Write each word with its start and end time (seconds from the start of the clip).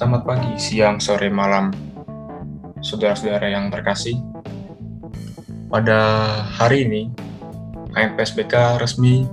Selamat 0.00 0.24
pagi, 0.24 0.56
siang, 0.56 0.96
sore, 0.96 1.28
malam, 1.28 1.68
saudara-saudara 2.80 3.52
yang 3.52 3.68
terkasih. 3.68 4.16
Pada 5.68 6.00
hari 6.56 6.88
ini, 6.88 7.12
KMPSBK 7.92 8.80
resmi 8.80 9.28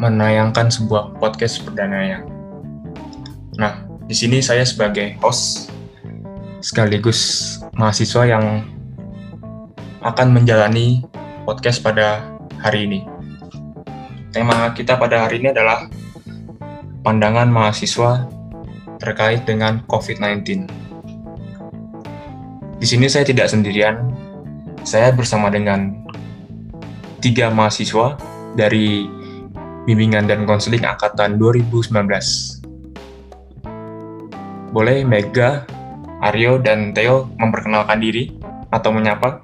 menayangkan 0.00 0.72
sebuah 0.72 1.12
podcast 1.20 1.60
perdananya. 1.60 2.24
Nah, 3.60 3.84
di 4.08 4.16
sini 4.16 4.40
saya 4.40 4.64
sebagai 4.64 5.20
host 5.20 5.68
sekaligus 6.64 7.52
mahasiswa 7.76 8.24
yang 8.24 8.64
akan 10.00 10.32
menjalani 10.32 11.04
podcast 11.44 11.84
pada 11.84 12.24
hari 12.64 12.88
ini. 12.88 13.04
Tema 14.32 14.72
kita 14.72 14.96
pada 14.96 15.28
hari 15.28 15.44
ini 15.44 15.52
adalah 15.52 15.84
pandangan 17.04 17.52
mahasiswa 17.52 18.35
terkait 19.00 19.44
dengan 19.44 19.80
COVID-19. 19.88 20.66
Di 22.76 22.86
sini 22.86 23.08
saya 23.08 23.24
tidak 23.24 23.48
sendirian, 23.48 24.12
saya 24.84 25.10
bersama 25.12 25.48
dengan 25.48 26.04
tiga 27.24 27.48
mahasiswa 27.48 28.16
dari 28.54 29.08
Bimbingan 29.86 30.26
dan 30.28 30.44
Konseling 30.44 30.84
Angkatan 30.84 31.38
2019. 31.40 31.94
Boleh 34.74 35.06
Mega, 35.06 35.64
Aryo, 36.20 36.60
dan 36.60 36.92
Theo 36.92 37.30
memperkenalkan 37.40 38.02
diri 38.02 38.34
atau 38.74 38.90
menyapa? 38.92 39.40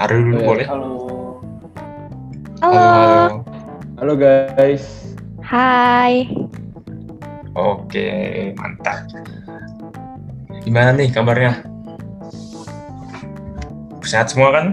Aryo 0.00 0.18
dulu 0.22 0.38
Oke, 0.38 0.46
boleh? 0.46 0.66
Halo. 0.66 0.90
Halo, 2.64 2.78
halo. 2.80 3.44
Halo 4.00 4.14
guys. 4.16 5.14
Hai. 5.44 6.43
Oke, 7.54 8.08
mantap. 8.58 9.06
Gimana 10.66 10.90
nih 10.90 11.08
kabarnya? 11.14 11.62
Sehat 14.02 14.28
semua 14.34 14.50
kan? 14.50 14.66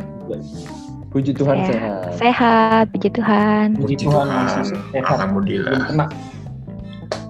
Puji 1.11 1.35
Tuhan 1.35 1.61
Sehat. 1.61 1.69
sehat. 1.69 2.11
Sehat, 2.17 2.83
puji 2.89 3.09
Tuhan. 3.13 3.67
Puji 3.77 3.95
Tuhan, 4.01 4.25
masih 4.27 4.63
sehat. 4.65 4.81
Belum 4.91 5.05
Alhamdulillah. 5.05 5.79
kena. 5.87 6.05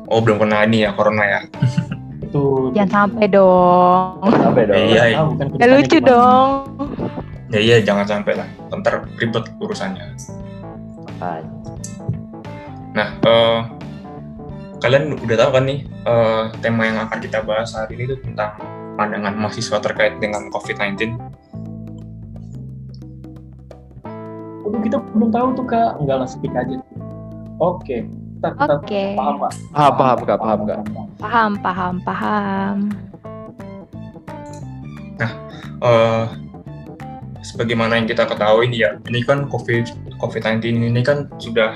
Oh, 0.07 0.19
belum 0.23 0.37
kena 0.39 0.63
ini 0.69 0.85
ya, 0.85 0.95
corona 0.95 1.23
ya? 1.25 1.41
Betul. 2.21 2.71
Jangan 2.71 2.89
sampai 3.11 3.25
dong. 3.27 4.21
sampai 4.23 4.63
dong. 4.69 4.77
Iya, 4.87 5.03
iya. 5.03 5.17
Ke 5.19 5.33
depannya 5.35 5.67
lucu 5.67 5.97
gimana. 5.97 6.07
dong. 6.07 6.51
Ya 7.51 7.59
iya, 7.59 7.75
jangan 7.83 8.05
sampai 8.07 8.33
lah. 8.39 8.47
Ntar 8.71 9.03
ribet 9.19 9.45
urusannya. 9.59 10.05
Nah, 12.91 13.07
eh, 13.19 13.59
kalian 14.81 15.13
udah 15.21 15.37
tahu 15.37 15.51
kan 15.53 15.63
nih, 15.69 15.79
eh, 15.85 16.43
tema 16.59 16.81
yang 16.89 16.97
akan 17.05 17.19
kita 17.21 17.45
bahas 17.45 17.77
hari 17.77 18.01
ini 18.01 18.09
itu 18.09 18.17
tentang 18.25 18.57
pandangan 18.97 19.37
mahasiswa 19.37 19.77
terkait 19.77 20.17
dengan 20.17 20.49
COVID-19. 20.49 21.15
Waduh, 24.65 24.81
kita 24.81 24.97
belum 25.13 25.29
tahu 25.29 25.47
tuh 25.53 25.65
kak. 25.69 26.01
Enggak 26.01 26.17
lah 26.25 26.27
speak 26.27 26.53
aja. 26.57 26.81
Oke. 27.61 28.09
Kita, 28.41 28.57
kita 28.57 28.73
Oke. 28.81 29.03
paham 29.13 29.35
pak. 29.37 29.51
Paham 29.69 29.93
paham 29.93 30.17
kak 30.25 30.37
paham 30.41 30.59
kak. 30.65 30.79
Paham, 31.21 31.51
paham, 31.61 31.95
paham. 32.01 32.77
eh 35.81 36.25
sebagaimana 37.41 37.97
yang 37.97 38.05
kita 38.05 38.25
ketahui 38.25 38.69
nih 38.69 38.85
ya, 38.85 38.89
ini 39.09 39.21
kan 39.25 39.49
COVID 39.49 40.17
COVID-19 40.21 40.61
ini 40.77 41.01
kan 41.01 41.25
sudah 41.41 41.73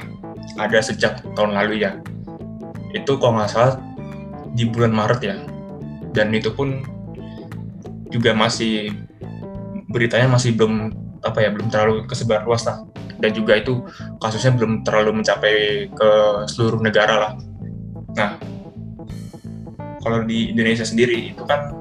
ada 0.58 0.78
sejak 0.81 1.22
tahun 1.38 1.53
lalu 1.53 1.86
ya. 1.86 1.98
Itu 2.95 3.19
kalau 3.19 3.43
nggak 3.43 3.51
salah 3.51 3.75
di 4.55 4.63
bulan 4.71 4.95
Maret 4.95 5.19
ya. 5.21 5.35
Dan 6.15 6.31
itu 6.31 6.55
pun 6.55 6.80
juga 8.08 8.31
masih 8.31 8.95
beritanya 9.92 10.31
masih 10.31 10.55
belum 10.55 10.95
apa 11.25 11.43
ya 11.43 11.49
belum 11.52 11.67
terlalu 11.67 12.08
kesebar 12.08 12.47
luas 12.47 12.64
lah. 12.64 12.87
Dan 13.20 13.36
juga 13.36 13.59
itu 13.59 13.83
kasusnya 14.23 14.55
belum 14.55 14.87
terlalu 14.87 15.20
mencapai 15.23 15.87
ke 15.92 16.09
seluruh 16.47 16.80
negara 16.80 17.15
lah. 17.20 17.33
Nah, 18.15 18.39
kalau 19.99 20.23
di 20.23 20.55
Indonesia 20.55 20.87
sendiri 20.87 21.36
itu 21.36 21.43
kan 21.43 21.75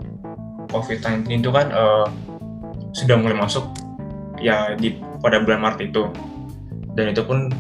COVID-19 0.75 1.31
itu 1.31 1.51
kan 1.55 1.71
eh, 1.71 2.07
sudah 2.95 3.15
mulai 3.19 3.39
masuk 3.39 3.63
ya 4.43 4.75
di 4.75 4.99
pada 5.23 5.43
bulan 5.43 5.63
Maret 5.63 5.91
itu 5.95 6.11
dan 6.95 7.11
itu 7.11 7.23
pun 7.27 7.51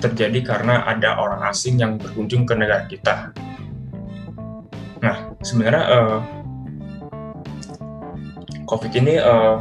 terjadi 0.00 0.40
karena 0.42 0.82
ada 0.88 1.20
orang 1.20 1.44
asing 1.52 1.78
yang 1.78 2.00
berkunjung 2.00 2.48
ke 2.48 2.56
negara 2.56 2.88
kita. 2.88 3.30
Nah 5.04 5.16
sebenarnya 5.44 5.84
eh, 5.86 6.18
COVID 8.64 8.92
ini 8.96 9.14
eh, 9.20 9.56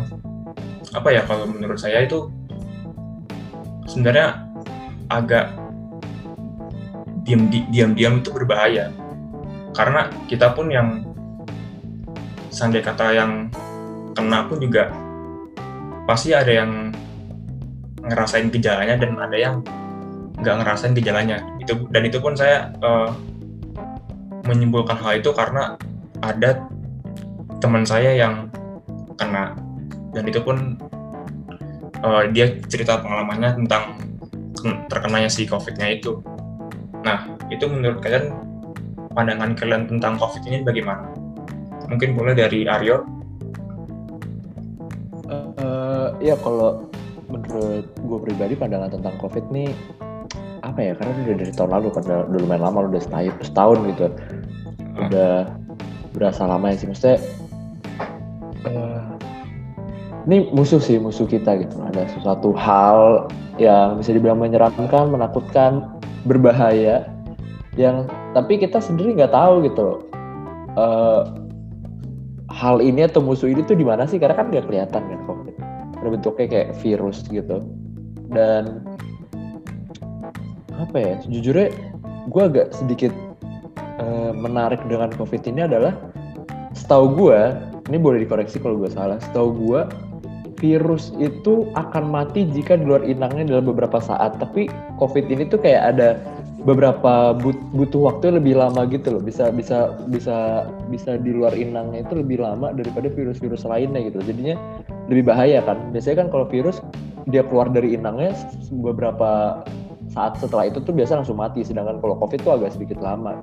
apa 0.95 1.09
ya 1.13 1.21
kalau 1.27 1.45
menurut 1.45 1.77
saya 1.77 2.01
itu 2.01 2.31
sebenarnya 3.85 4.47
agak 5.09 5.53
diam 7.25 7.49
diam-diam 7.49 8.21
itu 8.21 8.29
berbahaya 8.33 8.89
karena 9.77 10.09
kita 10.25 10.53
pun 10.53 10.69
yang 10.73 11.05
sandai 12.49 12.81
kata 12.81 13.13
yang 13.13 13.53
kena 14.17 14.49
pun 14.49 14.57
juga 14.57 14.89
pasti 16.09 16.33
ada 16.33 16.49
yang 16.49 16.89
ngerasain 18.01 18.49
gejalanya 18.49 18.97
dan 18.97 19.13
ada 19.21 19.37
yang 19.37 19.61
nggak 20.39 20.55
ngerasain 20.63 20.95
gejalanya. 20.95 21.43
Itu 21.59 21.87
dan 21.91 22.03
itu 22.07 22.17
pun 22.19 22.33
saya 22.33 22.71
eh, 22.79 23.09
menyimpulkan 24.47 24.97
hal 24.97 25.19
itu 25.19 25.29
karena 25.35 25.75
ada 26.23 26.63
teman 27.59 27.83
saya 27.83 28.15
yang 28.15 28.47
kena. 29.19 29.55
Dan 30.15 30.23
itu 30.25 30.39
pun 30.41 30.79
eh, 32.03 32.23
dia 32.31 32.55
cerita 32.71 33.03
pengalamannya 33.03 33.65
tentang 33.65 33.83
ken- 34.57 34.83
terkenanya 34.87 35.29
si 35.29 35.43
covidnya 35.45 35.91
itu. 35.91 36.23
Nah 37.03 37.27
itu 37.51 37.67
menurut 37.67 37.99
kalian 37.99 38.31
pandangan 39.13 39.51
kalian 39.57 39.83
tentang 39.87 40.15
covid 40.15 40.43
ini 40.47 40.63
bagaimana? 40.63 41.03
Mungkin 41.89 42.13
mulai 42.13 42.37
dari 42.37 42.69
Aryo. 42.69 43.01
Eh, 45.29 46.07
ya 46.25 46.35
kalau 46.41 46.89
menurut 47.29 47.85
gue 47.85 48.19
pribadi 48.25 48.53
pandangan 48.57 48.89
tentang 48.89 49.13
covid 49.21 49.45
nih 49.53 49.69
apa 50.69 50.79
ya 50.85 50.93
karena 50.93 51.11
udah 51.25 51.37
dari 51.41 51.53
tahun 51.53 51.71
lalu 51.73 51.87
kan 51.97 52.03
udah, 52.05 52.19
udah 52.29 52.39
lumayan 52.45 52.63
lama 52.69 52.79
udah 52.85 53.01
setahun, 53.01 53.35
setahun 53.41 53.77
gitu. 53.89 54.05
Udah 55.09 55.33
berasa 56.13 56.43
lama 56.45 56.73
ya 56.73 56.75
sih 56.77 56.87
maksudnya 56.89 57.17
eh, 58.67 59.01
ini 60.29 60.51
musuh 60.53 60.77
sih 60.77 61.01
musuh 61.01 61.25
kita 61.25 61.57
gitu. 61.57 61.75
Ada 61.89 62.05
sesuatu 62.13 62.53
hal 62.53 63.29
yang 63.57 63.97
bisa 63.97 64.13
dibilang 64.13 64.39
menyeramkan 64.39 65.09
menakutkan 65.09 65.99
berbahaya 66.27 67.09
yang 67.79 68.05
tapi 68.35 68.59
kita 68.59 68.77
sendiri 68.77 69.17
nggak 69.17 69.33
tahu 69.33 69.65
gitu 69.65 69.81
loh. 69.81 69.99
Eh, 70.77 71.21
hal 72.49 72.81
ini 72.83 73.05
atau 73.05 73.23
musuh 73.23 73.49
ini 73.49 73.65
tuh 73.65 73.77
di 73.77 73.85
mana 73.87 74.05
sih? 74.05 74.21
Karena 74.21 74.37
kan 74.37 74.53
nggak 74.53 74.65
kelihatan 74.69 75.01
kan 75.01 75.19
covid 75.25 75.55
Karena 75.97 76.09
bentuknya 76.13 76.45
kayak 76.49 76.69
virus 76.81 77.25
gitu. 77.27 77.63
Dan 78.29 78.85
apa 80.79 80.97
ya 80.97 81.13
sejujurnya 81.27 81.69
gue 82.31 82.43
agak 82.43 82.71
sedikit 82.71 83.11
eh, 83.99 84.31
menarik 84.31 84.79
dengan 84.87 85.11
covid 85.19 85.43
ini 85.43 85.67
adalah 85.67 85.91
setahu 86.71 87.13
gue 87.13 87.39
ini 87.91 87.97
boleh 87.99 88.23
dikoreksi 88.23 88.61
kalau 88.63 88.79
gue 88.79 88.89
salah 88.89 89.19
setahu 89.19 89.49
gue 89.53 89.81
virus 90.59 91.15
itu 91.17 91.71
akan 91.73 92.11
mati 92.11 92.45
jika 92.51 92.75
di 92.75 92.85
luar 92.85 93.01
inangnya 93.07 93.57
dalam 93.57 93.71
beberapa 93.71 93.97
saat. 94.03 94.37
Tapi 94.37 94.67
covid 94.99 95.25
ini 95.31 95.47
tuh 95.47 95.57
kayak 95.63 95.95
ada 95.95 96.19
beberapa 96.67 97.31
but- 97.39 97.63
butuh 97.71 98.11
waktu 98.11 98.35
lebih 98.35 98.59
lama 98.59 98.83
gitu 98.91 99.15
loh. 99.17 99.23
Bisa 99.23 99.49
bisa 99.55 99.95
bisa 100.11 100.67
bisa 100.91 101.15
di 101.15 101.31
luar 101.31 101.55
inangnya 101.55 102.03
itu 102.05 102.19
lebih 102.19 102.43
lama 102.43 102.75
daripada 102.75 103.07
virus-virus 103.07 103.63
lainnya 103.63 104.11
gitu. 104.11 104.19
Jadinya 104.21 104.59
lebih 105.07 105.31
bahaya 105.31 105.63
kan. 105.63 105.79
Biasanya 105.95 106.27
kan 106.27 106.29
kalau 106.29 106.45
virus 106.51 106.83
dia 107.31 107.41
keluar 107.47 107.71
dari 107.71 107.95
inangnya 107.95 108.35
beberapa 108.83 109.63
saat 110.09 110.37
setelah 110.41 110.65
itu 110.65 110.81
tuh 110.81 110.93
biasa 110.93 111.21
langsung 111.21 111.37
mati 111.37 111.61
sedangkan 111.61 112.01
kalau 112.01 112.17
covid 112.17 112.41
tuh 112.41 112.53
agak 112.57 112.73
sedikit 112.73 112.97
lama 112.99 113.39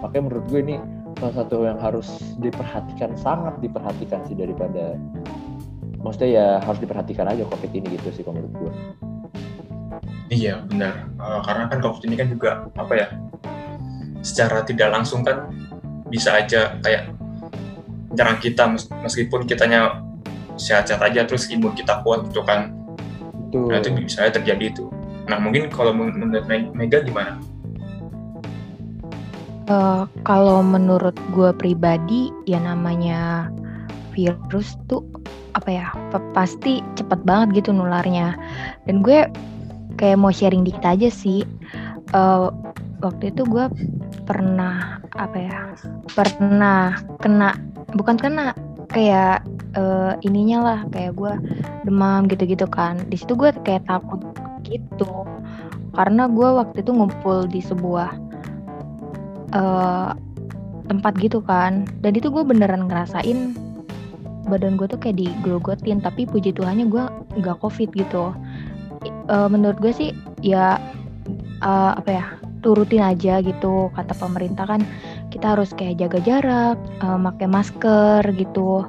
makanya 0.00 0.30
menurut 0.30 0.46
gue 0.46 0.60
ini 0.62 0.76
salah 1.18 1.34
satu 1.42 1.66
yang 1.66 1.78
harus 1.78 2.06
diperhatikan 2.38 3.14
sangat 3.18 3.58
diperhatikan 3.58 4.22
sih 4.26 4.38
daripada 4.38 4.98
maksudnya 6.02 6.30
ya 6.30 6.46
harus 6.62 6.78
diperhatikan 6.78 7.26
aja 7.26 7.42
covid 7.48 7.70
ini 7.74 7.98
gitu 7.98 8.08
sih 8.14 8.22
kalau 8.22 8.38
menurut 8.38 8.54
gue 8.58 8.72
Iya 10.32 10.64
benar, 10.66 11.04
Eh, 11.20 11.40
karena 11.44 11.68
kan 11.68 11.78
COVID 11.84 12.08
ini 12.08 12.16
kan 12.16 12.28
juga 12.32 12.50
apa 12.80 12.92
ya, 12.96 13.06
secara 14.24 14.64
tidak 14.64 14.88
langsung 14.90 15.20
kan 15.20 15.52
bisa 16.08 16.40
aja 16.40 16.80
kayak 16.80 17.12
menyerang 18.08 18.40
kita 18.40 18.64
mes- 18.64 18.88
meskipun 19.04 19.44
kitanya 19.44 20.00
sehat-sehat 20.56 21.12
aja 21.12 21.28
terus 21.28 21.44
imun 21.52 21.76
kita 21.76 22.00
kuat 22.02 22.24
gitu 22.32 22.40
kan, 22.40 22.72
Betul. 23.46 23.68
nah 23.68 23.76
itu 23.84 23.88
bisa 24.00 24.26
terjadi 24.32 24.64
itu. 24.72 24.88
Nah 25.24 25.38
mungkin 25.40 25.72
kalau 25.72 25.96
men- 25.96 26.16
menurut 26.16 26.44
Me- 26.44 26.72
Mega 26.76 27.00
gimana? 27.00 27.40
Eh, 29.64 30.02
kalau 30.28 30.60
menurut 30.60 31.16
gue 31.32 31.50
pribadi 31.56 32.28
ya 32.44 32.60
namanya 32.60 33.48
virus 34.12 34.76
tuh 34.92 35.00
apa 35.56 35.70
ya 35.72 35.86
pa- 36.12 36.20
pasti 36.36 36.84
cepat 37.00 37.24
banget 37.24 37.64
gitu 37.64 37.72
nularnya. 37.72 38.36
Dan 38.84 39.00
gue 39.00 39.24
kayak 39.96 40.20
mau 40.20 40.28
sharing 40.28 40.68
dikit 40.68 40.84
aja 40.84 41.08
sih. 41.08 41.48
Eh, 42.12 42.48
waktu 43.00 43.32
itu 43.32 43.48
gue 43.48 43.64
pernah 44.28 45.00
apa 45.16 45.36
ya 45.36 45.60
pernah 46.12 47.00
kena 47.24 47.56
bukan 47.96 48.20
kena 48.20 48.52
kayak 48.92 49.40
eh, 49.80 50.12
ininya 50.28 50.58
lah 50.60 50.80
kayak 50.92 51.16
gue 51.16 51.32
demam 51.88 52.28
gitu-gitu 52.28 52.68
kan. 52.68 53.00
Di 53.08 53.16
situ 53.16 53.32
gue 53.32 53.48
kayak 53.64 53.88
takut 53.88 54.20
gitu. 54.64 55.28
Karena 55.94 56.26
gue 56.26 56.48
waktu 56.48 56.82
itu 56.82 56.90
ngumpul 56.90 57.46
di 57.46 57.60
sebuah 57.62 58.10
eh, 59.54 60.10
tempat 60.88 61.12
gitu 61.20 61.40
kan. 61.44 61.88
Dan 62.02 62.16
itu 62.16 62.28
gue 62.28 62.44
beneran 62.44 62.88
ngerasain 62.88 63.56
badan 64.44 64.76
gue 64.76 64.88
tuh 64.88 65.00
kayak 65.00 65.20
digrogotin. 65.20 66.00
Tapi 66.02 66.28
puji 66.28 66.52
Tuhannya 66.52 66.88
gue 66.88 67.04
nggak 67.40 67.60
covid 67.60 67.92
gitu. 67.94 68.34
Eh, 69.04 69.48
menurut 69.48 69.78
gue 69.80 69.92
sih 69.92 70.10
ya 70.44 70.80
eh, 71.64 71.92
apa 71.96 72.10
ya 72.10 72.26
turutin 72.64 73.04
aja 73.04 73.44
gitu 73.44 73.92
kata 73.92 74.12
pemerintah 74.16 74.64
kan. 74.68 74.80
Kita 75.28 75.56
harus 75.56 75.72
kayak 75.72 76.00
jaga 76.00 76.18
jarak 76.24 76.78
eh, 77.00 77.18
pakai 77.20 77.48
masker 77.48 78.22
gitu. 78.36 78.84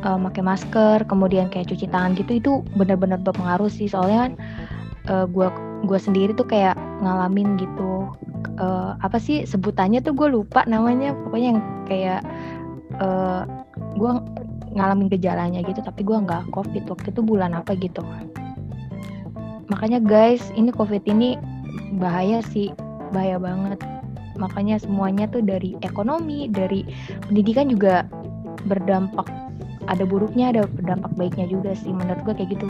Pakai 0.00 0.40
masker 0.40 1.04
kemudian 1.04 1.52
kayak 1.52 1.68
cuci 1.68 1.84
tangan 1.92 2.16
gitu. 2.16 2.40
Itu 2.40 2.52
benar-benar 2.72 3.20
berpengaruh 3.20 3.68
sih. 3.68 3.84
Soalnya 3.84 4.18
kan 4.24 4.32
eh, 5.08 5.26
gue 5.30 5.48
gue 5.88 5.98
sendiri 5.98 6.36
tuh 6.36 6.44
kayak 6.44 6.76
ngalamin 7.00 7.56
gitu. 7.56 8.10
Eh, 8.60 8.92
apa 9.00 9.16
sih 9.16 9.48
sebutannya 9.48 10.04
tuh 10.04 10.12
gue 10.12 10.28
lupa 10.28 10.66
namanya. 10.68 11.16
Pokoknya 11.24 11.56
yang 11.56 11.60
kayak 11.88 12.20
eh 13.00 13.42
gue 13.96 14.12
ngalamin 14.70 15.08
gejalanya 15.08 15.64
gitu 15.64 15.80
tapi 15.80 16.04
gue 16.04 16.16
nggak 16.16 16.52
covid. 16.52 16.84
Waktu 16.90 17.14
itu 17.14 17.20
bulan 17.24 17.56
apa 17.56 17.72
gitu. 17.78 18.04
Makanya 19.70 20.02
guys 20.02 20.42
ini 20.58 20.74
covid 20.74 21.06
ini 21.08 21.40
bahaya 21.96 22.44
sih. 22.52 22.74
Bahaya 23.14 23.40
banget. 23.40 23.80
Makanya 24.36 24.80
semuanya 24.80 25.28
tuh 25.28 25.44
dari 25.44 25.76
ekonomi 25.84 26.48
dari 26.48 26.84
pendidikan 27.28 27.68
juga 27.72 28.04
berdampak. 28.68 29.28
Ada 29.88 30.04
buruknya 30.06 30.52
ada 30.54 30.62
berdampak 30.68 31.12
baiknya 31.16 31.48
juga 31.48 31.72
sih. 31.74 31.90
Menurut 31.90 32.20
gue 32.22 32.34
kayak 32.36 32.50
gitu 32.56 32.66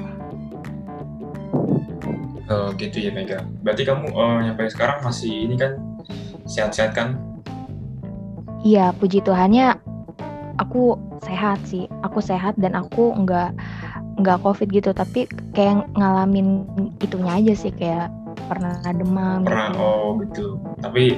Oh, 2.50 2.74
gitu 2.74 2.98
ya 2.98 3.14
Mega. 3.14 3.46
Berarti 3.62 3.86
kamu 3.86 4.10
eh, 4.10 4.38
nyampe 4.50 4.66
sekarang 4.66 5.06
masih 5.06 5.46
ini 5.46 5.54
kan 5.54 5.78
sehat-sehat 6.50 6.92
kan? 6.98 7.14
Iya, 8.66 8.90
puji 8.98 9.22
Tuhannya 9.22 9.78
aku 10.58 10.98
sehat 11.22 11.62
sih. 11.64 11.86
Aku 12.02 12.18
sehat 12.18 12.58
dan 12.58 12.74
aku 12.74 13.14
nggak 13.14 13.54
nggak 14.20 14.42
covid 14.42 14.68
gitu, 14.68 14.90
tapi 14.90 15.30
kayak 15.54 15.86
ngalamin 15.94 16.66
itunya 17.00 17.38
aja 17.38 17.54
sih 17.54 17.72
kayak 17.72 18.10
pernah 18.50 18.82
demam 18.90 19.46
Pernah 19.46 19.70
gitu. 19.70 19.78
oh 19.80 20.08
gitu. 20.26 20.46
Tapi 20.82 21.16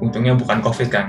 untungnya 0.00 0.32
bukan 0.34 0.64
COVID 0.64 0.88
kan? 0.88 1.06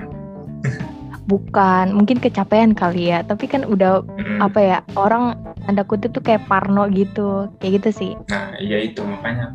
Bukan, 1.28 1.92
mungkin 1.92 2.24
kecapean 2.24 2.72
kali 2.72 3.12
ya. 3.12 3.20
Tapi 3.20 3.52
kan 3.52 3.68
udah 3.68 4.00
Mm-mm. 4.00 4.40
apa 4.40 4.60
ya 4.64 4.78
orang 4.96 5.36
tanda 5.68 5.84
kutip 5.84 6.16
tuh 6.16 6.24
kayak 6.24 6.48
parno 6.48 6.88
gitu, 6.88 7.52
kayak 7.60 7.84
gitu 7.84 7.90
sih. 7.92 8.12
Nah, 8.32 8.56
iya 8.56 8.80
itu 8.80 9.04
makanya 9.04 9.52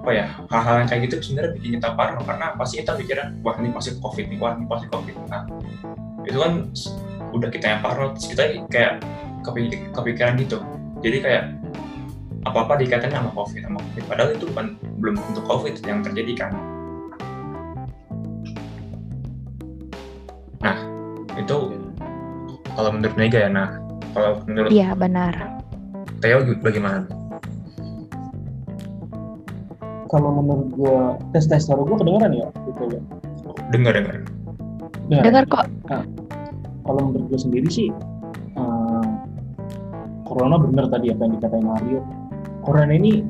apa 0.00 0.10
ya 0.16 0.26
hal-hal 0.48 0.74
yang 0.80 0.88
kayak 0.88 1.02
gitu 1.04 1.14
sebenarnya 1.20 1.52
bikin 1.60 1.70
kita 1.76 1.92
parno. 1.92 2.24
Karena 2.24 2.56
pasti 2.56 2.80
kita 2.80 2.96
pikiran 2.96 3.44
wah 3.44 3.54
ini 3.60 3.68
pasti 3.76 3.92
covid 4.00 4.24
nih 4.32 4.38
wah 4.40 4.56
ini 4.56 4.64
pasti 4.64 4.86
covid. 4.88 5.16
Nah 5.28 5.44
itu 6.24 6.38
kan 6.40 6.52
udah 7.36 7.48
kita 7.52 7.66
yang 7.76 7.80
parno 7.84 8.16
terus 8.16 8.26
kita 8.32 8.42
kayak 8.72 9.04
kepi- 9.44 9.92
kepikiran 9.92 10.40
gitu. 10.40 10.64
Jadi 11.04 11.16
kayak 11.20 11.44
apa 12.48 12.58
apa 12.64 12.80
dikaitannya 12.80 13.20
sama 13.20 13.30
covid 13.36 13.60
sama 13.60 13.78
covid. 13.84 14.02
Padahal 14.08 14.30
itu 14.32 14.44
bukan 14.48 14.66
belum 14.96 15.14
untuk 15.28 15.44
covid 15.44 15.76
yang 15.84 16.00
terjadi 16.00 16.32
kan. 16.48 16.56
Nah 20.64 20.76
itu 21.36 21.76
kalau 22.72 22.96
menurut 22.96 23.12
Mega 23.20 23.44
ya 23.44 23.52
nah 23.52 23.89
kalau 24.10 24.42
menurut 24.44 24.70
Iya 24.70 24.90
benar. 24.92 25.34
Theo 26.20 26.44
bagaimana 26.58 27.08
Kalau 30.06 30.30
menurut 30.34 30.68
gue 30.70 30.98
tes 31.30 31.46
tes 31.46 31.62
suara 31.62 31.80
gue 31.80 31.96
kedengeran 31.96 32.32
ya 32.34 32.46
gitu 32.66 32.82
ya. 32.88 33.00
dengar 33.70 33.94
dengar 33.94 34.16
Nah, 35.06 35.22
Dengar 35.22 35.44
kok. 35.46 35.66
kalau 36.82 37.00
menurut 37.06 37.26
gue 37.28 37.40
sendiri 37.40 37.66
sih 37.66 37.88
eh, 38.52 39.06
corona 40.22 40.58
bener 40.58 40.86
tadi 40.86 41.10
apa 41.10 41.22
yang 41.22 41.34
dikatain 41.38 41.62
Mario 41.62 42.00
corona 42.60 42.90
ini 42.90 43.22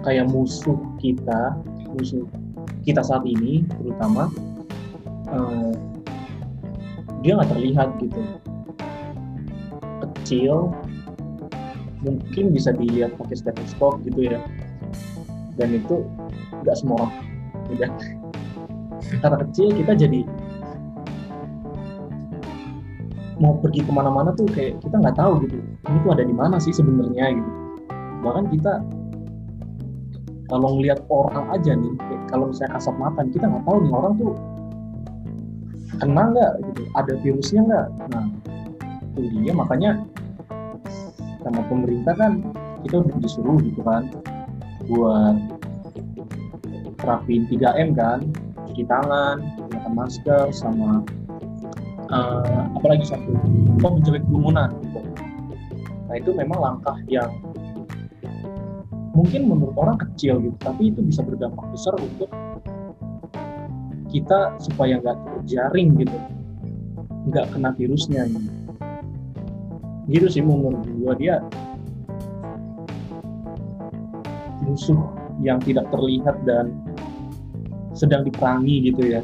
kayak 0.00 0.28
musuh 0.28 0.76
kita 0.96 1.56
musuh 1.90 2.24
kita 2.80 3.00
saat 3.00 3.24
ini 3.24 3.64
terutama 3.76 4.32
eh, 5.28 5.72
dia 7.20 7.36
nggak 7.36 7.52
terlihat 7.52 7.88
gitu 8.00 8.20
kecil 10.24 10.72
mungkin 12.00 12.56
bisa 12.56 12.72
dilihat 12.72 13.12
pakai 13.20 13.36
stetoskop 13.36 14.00
gitu 14.08 14.32
ya. 14.32 14.40
Dan 15.60 15.76
itu 15.76 16.08
nggak 16.64 16.76
semua 16.80 17.04
orang 17.04 17.14
udah. 17.68 17.92
Karena 19.20 19.36
kecil 19.44 19.68
kita 19.76 19.92
jadi 19.92 20.24
mau 23.36 23.60
pergi 23.60 23.84
ke 23.84 23.92
mana-mana 23.92 24.32
tuh 24.32 24.48
kayak 24.48 24.80
kita 24.80 24.96
nggak 24.96 25.18
tahu 25.18 25.42
gitu 25.44 25.58
ini 25.58 25.98
tuh 26.06 26.10
ada 26.14 26.24
di 26.24 26.34
mana 26.34 26.56
sih 26.56 26.72
sebenarnya 26.72 27.34
gitu. 27.36 27.50
Bahkan 28.24 28.44
kita 28.56 28.80
kalau 30.48 30.78
ngelihat 30.78 31.02
orang 31.12 31.52
aja 31.52 31.76
nih 31.76 31.92
kalau 32.30 32.48
misalnya 32.48 32.78
kasat 32.78 32.96
mata 32.96 33.20
kita 33.28 33.44
nggak 33.44 33.64
tahu 33.68 33.76
nih 33.84 33.92
orang 33.92 34.12
tuh 34.16 34.32
kena 36.00 36.22
nggak 36.32 36.52
gitu 36.72 36.82
ada 36.96 37.12
virusnya 37.20 37.60
nggak? 37.68 37.86
Nah 38.12 38.24
itu 39.14 39.20
dia 39.42 39.54
makanya 39.54 39.90
sama 41.44 41.60
pemerintah 41.68 42.16
kan 42.16 42.40
kita 42.82 43.04
udah 43.04 43.16
disuruh 43.20 43.60
gitu 43.60 43.80
kan 43.84 44.08
buat 44.88 45.36
terapin 47.00 47.44
3M 47.52 47.92
kan 47.92 48.20
cuci 48.72 48.84
tangan 48.88 49.44
gunakan 49.68 49.92
masker 49.92 50.44
sama 50.50 51.04
eh, 52.08 52.60
apalagi 52.74 53.04
satu 53.04 53.36
apa 53.80 53.88
mencegah 54.00 54.22
kerumunan 54.24 54.70
gitu. 54.82 55.00
Nah 56.08 56.14
itu 56.16 56.30
memang 56.32 56.58
langkah 56.60 56.96
yang 57.06 57.30
mungkin 59.14 59.46
menurut 59.46 59.76
orang 59.78 59.98
kecil 59.98 60.42
gitu, 60.42 60.56
tapi 60.58 60.90
itu 60.90 61.00
bisa 61.00 61.22
berdampak 61.22 61.64
besar 61.70 61.94
untuk 62.02 62.30
kita 64.10 64.58
supaya 64.62 64.98
nggak 64.98 65.18
terjaring 65.38 65.94
gitu, 65.98 66.18
nggak 67.30 67.46
kena 67.54 67.70
virusnya. 67.74 68.26
Gitu. 68.26 68.50
Gitu 70.08 70.26
sih 70.28 70.42
menurut 70.44 70.84
gua 71.00 71.12
dia 71.16 71.40
musuh 74.64 74.98
yang 75.42 75.60
tidak 75.60 75.88
terlihat 75.92 76.36
dan 76.48 76.72
sedang 77.94 78.26
diperangi 78.26 78.90
gitu 78.90 79.18
ya 79.18 79.20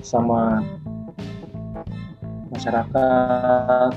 sama 0.00 0.62
masyarakat 2.54 3.92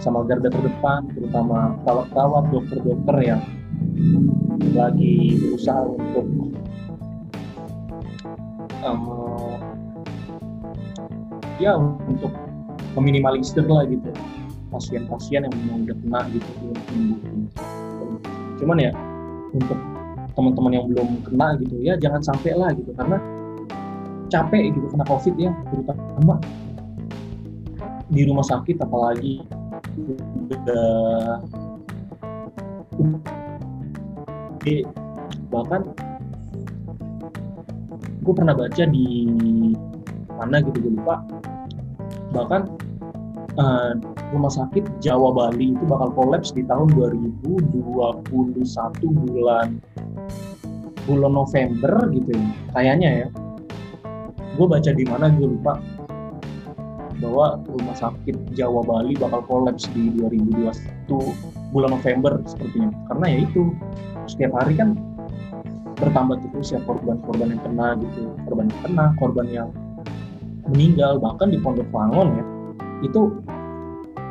sama 0.00 0.24
garda 0.24 0.48
terdepan 0.48 1.06
terutama 1.12 1.76
perawat-perawat 1.84 2.44
dokter-dokter 2.50 3.16
yang 3.22 3.42
lagi 4.72 5.36
berusaha 5.36 5.82
untuk 5.84 6.26
em, 8.80 9.00
ya 11.60 11.76
untuk 11.76 12.32
meminimalisir 12.96 13.64
lah 13.68 13.84
gitu 13.86 14.10
pasien-pasien 14.70 15.44
yang 15.44 15.54
memang 15.66 15.84
udah 15.84 15.96
kena 16.00 16.20
gitu 16.32 16.50
cuman 18.62 18.76
ya 18.78 18.92
untuk 19.50 19.78
teman-teman 20.38 20.72
yang 20.78 20.84
belum 20.86 21.08
kena 21.26 21.58
gitu 21.58 21.74
ya 21.82 21.98
jangan 21.98 22.22
sampai 22.22 22.54
lah 22.54 22.70
gitu 22.72 22.94
karena 22.94 23.18
capek 24.30 24.70
gitu 24.72 24.86
kena 24.94 25.04
covid 25.04 25.34
ya 25.36 25.50
terutama 25.74 26.38
di 28.10 28.22
rumah 28.26 28.46
sakit 28.46 28.78
apalagi 28.78 29.42
udah 30.50 31.42
bahkan 35.50 35.82
gue 38.20 38.34
pernah 38.36 38.54
baca 38.54 38.84
di 38.86 39.06
mana 40.36 40.56
gitu 40.62 40.78
gue 40.78 40.92
lupa. 40.94 41.24
Bahkan 42.30 42.60
eh, 43.56 43.92
rumah 44.30 44.52
sakit 44.52 45.02
Jawa 45.02 45.34
Bali 45.34 45.74
itu 45.74 45.84
bakal 45.86 46.14
kolaps 46.14 46.54
di 46.54 46.62
tahun 46.66 46.94
2021 46.94 47.40
bulan 49.02 49.80
bulan 51.08 51.32
November 51.32 51.92
gitu 52.14 52.30
ya 52.30 52.46
kayaknya 52.76 53.10
ya. 53.24 53.28
Gue 54.58 54.66
baca 54.68 54.90
di 54.92 55.04
mana 55.08 55.32
gue 55.32 55.48
lupa. 55.48 55.80
Bahwa 57.20 57.60
rumah 57.68 57.96
sakit 57.96 58.56
Jawa 58.56 58.80
Bali 58.80 59.12
bakal 59.16 59.44
kolaps 59.44 59.84
di 59.92 60.08
2021 60.16 61.72
bulan 61.72 61.90
November 61.92 62.40
sepertinya. 62.48 62.88
Karena 63.12 63.26
ya 63.28 63.38
itu 63.44 63.76
setiap 64.24 64.56
hari 64.56 64.78
kan 64.78 64.96
bertambah 66.00 66.40
terus 66.48 66.72
ya 66.72 66.80
korban-korban 66.88 67.52
yang 67.52 67.60
kena 67.60 67.88
gitu 68.00 68.32
korban 68.48 68.72
yang 68.72 68.80
kena 68.80 69.04
korban 69.20 69.46
yang 69.52 69.68
meninggal 70.72 71.20
bahkan 71.20 71.52
di 71.52 71.60
Pondok 71.60 71.92
Langon 71.92 72.40
ya 72.40 72.44
itu 73.00 73.40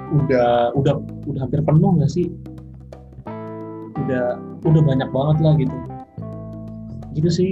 udah 0.09 0.73
udah 0.73 0.93
udah 1.29 1.39
hampir 1.45 1.61
penuh 1.61 1.91
nggak 1.97 2.11
sih? 2.11 2.27
Udah 4.05 4.37
udah 4.65 4.81
banyak 4.81 5.09
banget 5.09 5.37
lah 5.41 5.53
gitu. 5.57 5.77
Gitu 7.13 7.29
sih. 7.29 7.51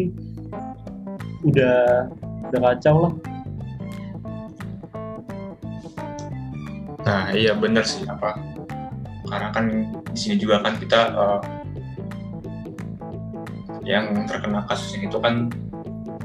Udah 1.46 2.10
udah 2.50 2.60
kacau 2.74 2.96
lah. 3.10 3.14
Nah 7.08 7.32
iya 7.32 7.56
bener 7.56 7.86
sih 7.88 8.04
apa? 8.10 8.36
Karena 9.28 9.50
kan 9.52 9.66
di 10.12 10.18
sini 10.18 10.36
juga 10.40 10.64
kan 10.64 10.80
kita 10.80 11.02
uh, 11.14 11.42
yang 13.88 14.28
terkena 14.28 14.68
kasusnya 14.68 15.08
itu 15.08 15.20
kan 15.24 15.48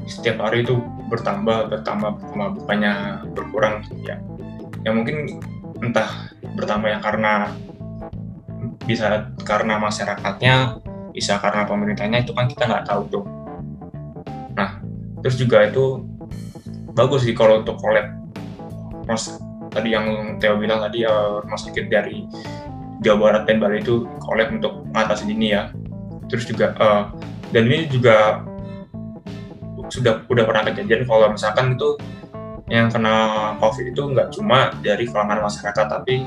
setiap 0.03 0.43
hari 0.43 0.67
itu 0.67 0.83
bertambah 1.07 1.71
bertambah 1.71 2.19
bukannya 2.59 3.23
berkurang 3.31 3.87
ya 4.03 4.19
ya 4.83 4.91
mungkin 4.91 5.39
entah 5.83 6.31
bertambah 6.55 6.89
ya 6.91 6.99
karena 7.03 7.51
bisa 8.83 9.31
karena 9.47 9.79
masyarakatnya 9.79 10.83
bisa 11.15 11.39
karena 11.39 11.63
pemerintahnya 11.63 12.23
itu 12.23 12.31
kan 12.35 12.47
kita 12.47 12.67
nggak 12.67 12.85
tahu 12.87 13.01
tuh 13.07 13.25
nah 14.53 14.79
terus 15.23 15.39
juga 15.39 15.63
itu 15.67 16.03
bagus 16.93 17.25
sih 17.25 17.35
kalau 17.35 17.61
untuk 17.61 17.77
collab. 17.81 18.07
Mas 19.09 19.35
tadi 19.73 19.91
yang 19.91 20.37
Theo 20.37 20.55
bilang 20.61 20.79
tadi 20.79 21.03
uh, 21.03 21.41
rumah 21.43 21.59
sakit 21.59 21.89
dari 21.89 22.23
Jawa 23.03 23.17
Barat 23.19 23.43
dan 23.49 23.57
Bali 23.59 23.81
itu 23.83 24.07
collab 24.23 24.53
untuk 24.53 24.85
mengatasi 24.93 25.27
ini 25.27 25.51
ya. 25.51 25.73
Terus 26.29 26.47
juga 26.47 26.71
uh, 26.79 27.11
dan 27.51 27.67
ini 27.67 27.89
juga 27.89 28.45
sudah 29.91 30.25
udah 30.31 30.43
pernah 30.47 30.63
kejadian 30.71 31.05
kalau 31.05 31.27
misalkan 31.29 31.75
itu 31.75 31.99
yang 32.73 32.89
kena 32.89 33.53
COVID 33.61 33.93
itu 33.93 34.01
nggak 34.01 34.33
cuma 34.33 34.73
dari 34.81 35.05
kalangan 35.05 35.45
masyarakat 35.45 35.85
tapi 35.85 36.25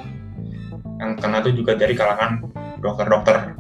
yang 1.03 1.19
kena 1.19 1.43
itu 1.43 1.59
juga 1.59 1.75
dari 1.75 1.99
kalangan 1.99 2.39
dokter-dokter. 2.79 3.59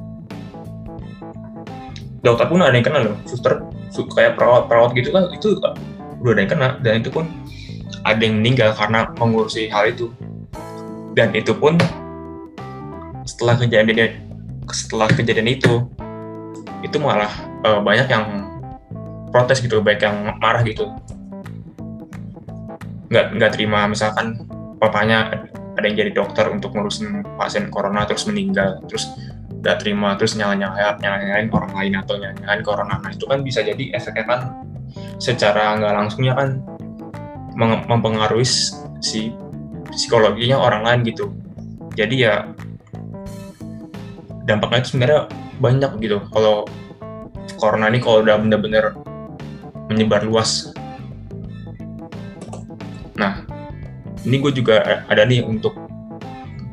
Dokter 2.22 2.46
pun 2.46 2.62
ada 2.62 2.70
yang 2.70 2.86
kena 2.86 3.02
loh 3.02 3.18
suster 3.26 3.66
kayak 3.90 4.38
perawat 4.38 4.70
perawat 4.70 4.94
gitu 4.94 5.10
kan 5.10 5.26
itu 5.34 5.58
udah 5.58 5.74
ada 6.30 6.38
yang 6.38 6.50
kena. 6.54 6.68
Dan 6.78 7.02
itu 7.02 7.10
pun 7.10 7.26
ada 8.06 8.22
yang 8.22 8.38
meninggal 8.38 8.70
karena 8.78 9.10
mengurusi 9.18 9.66
hal 9.66 9.90
itu. 9.90 10.14
Dan 11.18 11.34
itu 11.34 11.58
pun 11.58 11.74
setelah 13.26 13.58
kejadian 13.58 14.22
setelah 14.70 15.10
kejadian 15.10 15.58
itu 15.58 15.90
itu 16.86 16.96
malah 17.02 17.34
uh, 17.66 17.82
banyak 17.82 18.06
yang 18.06 18.46
protes 19.34 19.58
gitu 19.58 19.82
baik 19.82 20.06
yang 20.06 20.38
marah 20.38 20.62
gitu 20.62 20.94
nggak 23.10 23.26
nggak 23.38 23.50
terima. 23.54 23.86
Misalkan 23.90 24.40
papanya 24.78 25.48
ada 25.76 25.84
yang 25.84 25.96
jadi 25.96 26.12
dokter 26.16 26.48
untuk 26.48 26.72
ngurusin 26.72 27.24
pasien 27.36 27.68
corona 27.68 28.08
terus 28.08 28.24
meninggal 28.24 28.80
terus 28.88 29.12
nggak 29.60 29.76
terima 29.82 30.16
terus 30.16 30.38
nyala 30.38 30.56
nyala 30.56 30.96
nyalain 31.02 31.50
orang 31.52 31.72
lain 31.74 31.92
atau 32.00 32.14
nyalain 32.16 32.62
corona. 32.64 32.96
Nah 33.02 33.10
itu 33.12 33.24
kan 33.28 33.44
bisa 33.44 33.60
jadi 33.60 33.92
efeknya 33.92 34.24
kan 34.24 34.40
secara 35.20 35.76
nggak 35.76 35.94
langsungnya 35.96 36.34
kan 36.36 36.48
mempengaruhi 37.88 38.44
si 39.00 39.32
psikologinya 39.92 40.60
orang 40.60 40.82
lain 40.84 41.00
gitu. 41.08 41.32
Jadi 41.96 42.28
ya 42.28 42.44
dampaknya 44.44 44.84
itu 44.84 44.88
sebenarnya 44.92 45.20
banyak 45.56 45.92
gitu. 46.04 46.20
Kalau 46.30 46.68
corona 47.56 47.88
ini 47.88 47.98
kalau 48.04 48.20
udah 48.20 48.36
bener-bener 48.36 48.92
menyebar 49.88 50.22
luas 50.22 50.75
ini 54.26 54.36
gue 54.42 54.52
juga 54.52 55.06
ada 55.06 55.22
nih 55.22 55.46
untuk 55.46 55.72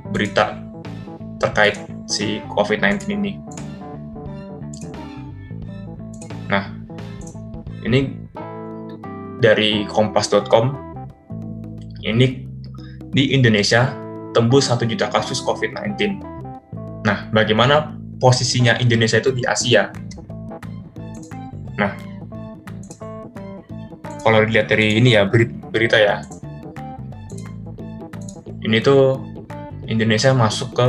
berita 0.09 0.57
terkait 1.37 1.77
si 2.09 2.41
COVID-19 2.51 3.13
ini 3.13 3.31
nah 6.49 6.73
ini 7.85 8.17
dari 9.39 9.85
kompas.com 9.87 10.73
ini 12.03 12.43
di 13.13 13.31
Indonesia 13.37 13.93
tembus 14.33 14.67
1 14.67 14.89
juta 14.89 15.07
kasus 15.13 15.39
COVID-19. 15.45 16.19
Nah, 17.05 17.29
bagaimana 17.29 17.95
posisinya 18.17 18.81
Indonesia 18.81 19.21
itu 19.21 19.31
di 19.31 19.45
Asia? 19.45 19.93
Nah, 21.77 21.93
kalau 24.25 24.41
dilihat 24.43 24.67
dari 24.73 24.97
ini 24.97 25.13
ya 25.13 25.29
berita 25.69 26.01
ya, 26.01 26.25
ini 28.63 28.79
tuh 28.79 29.19
Indonesia 29.87 30.31
masuk 30.31 30.75
ke 30.75 30.87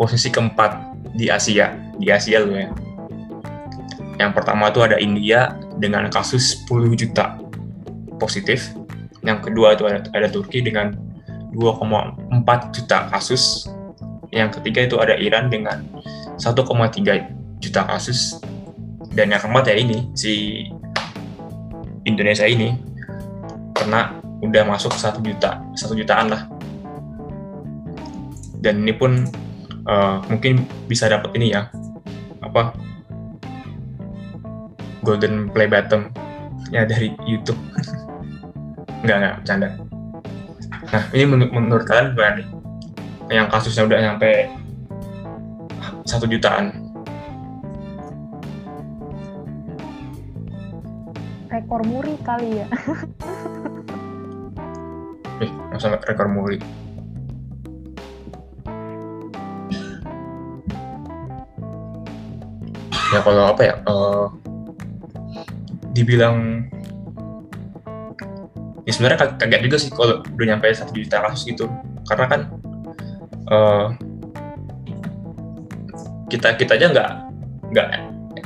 posisi 0.00 0.32
keempat 0.32 0.96
di 1.12 1.28
Asia, 1.28 1.76
di 2.00 2.08
Asia 2.08 2.40
loh 2.40 2.56
ya. 2.56 2.68
Yang 4.16 4.32
pertama 4.32 4.72
tuh 4.72 4.88
ada 4.88 4.96
India 4.96 5.56
dengan 5.76 6.08
kasus 6.08 6.64
10 6.64 6.96
juta 6.96 7.36
positif. 8.16 8.72
Yang 9.22 9.50
kedua 9.50 9.76
itu 9.76 9.84
ada, 9.86 10.02
ada 10.14 10.28
Turki 10.32 10.64
dengan 10.64 10.96
2,4 11.52 12.72
juta 12.72 13.12
kasus. 13.12 13.68
Yang 14.32 14.60
ketiga 14.60 14.80
itu 14.88 14.96
ada 14.96 15.14
Iran 15.20 15.52
dengan 15.52 15.84
1,3 16.40 17.60
juta 17.60 17.82
kasus. 17.84 18.40
Dan 19.12 19.28
yang 19.28 19.44
keempat 19.44 19.68
ya 19.68 19.76
ini, 19.76 20.08
si 20.16 20.64
Indonesia 22.08 22.48
ini 22.48 22.72
kena 23.76 24.16
udah 24.42 24.64
masuk 24.66 24.96
satu 24.96 25.20
juta, 25.20 25.60
satu 25.76 25.92
jutaan 25.92 26.32
lah. 26.32 26.48
Dan 28.62 28.86
ini 28.86 28.94
pun 28.94 29.26
uh, 29.90 30.22
mungkin 30.30 30.62
bisa 30.86 31.10
dapat 31.10 31.34
ini 31.34 31.50
ya, 31.50 31.66
apa 32.46 32.72
golden 35.02 35.50
play 35.50 35.66
button 35.66 36.14
ya 36.70 36.86
dari 36.86 37.10
YouTube. 37.26 37.58
Enggak, 39.02 39.18
enggak, 39.18 39.34
bercanda. 39.42 39.68
Nah, 40.94 41.02
ini 41.10 41.24
menur 41.26 41.50
menurut 41.50 41.84
kalian 41.90 42.14
gimana 42.14 42.38
nih? 42.38 42.46
Yang 43.34 43.48
kasusnya 43.50 43.82
udah 43.90 43.98
nyampe 43.98 44.30
satu 46.06 46.30
jutaan. 46.30 46.70
Rekor 51.50 51.82
muri 51.82 52.14
kali 52.22 52.62
ya. 52.62 52.66
eh, 55.42 55.50
masa 55.74 55.98
rekor 55.98 56.30
muri? 56.30 56.62
Ya 63.12 63.20
kalau 63.20 63.44
apa 63.52 63.60
ya, 63.60 63.74
uh, 63.84 64.32
dibilang 65.92 66.64
ya 68.82 68.92
sebenarnya 68.96 69.36
kaget 69.36 69.60
juga 69.68 69.76
sih 69.76 69.90
kalau 69.92 70.24
udah 70.24 70.46
nyampe 70.48 70.72
satu 70.72 70.96
juta 70.96 71.20
kasus 71.20 71.44
gitu. 71.44 71.68
Karena 72.08 72.26
kan 72.26 72.40
uh, 73.52 73.86
kita 76.32 76.56
kita 76.56 76.80
aja 76.80 76.86
nggak 76.88 77.10
nggak 77.76 77.88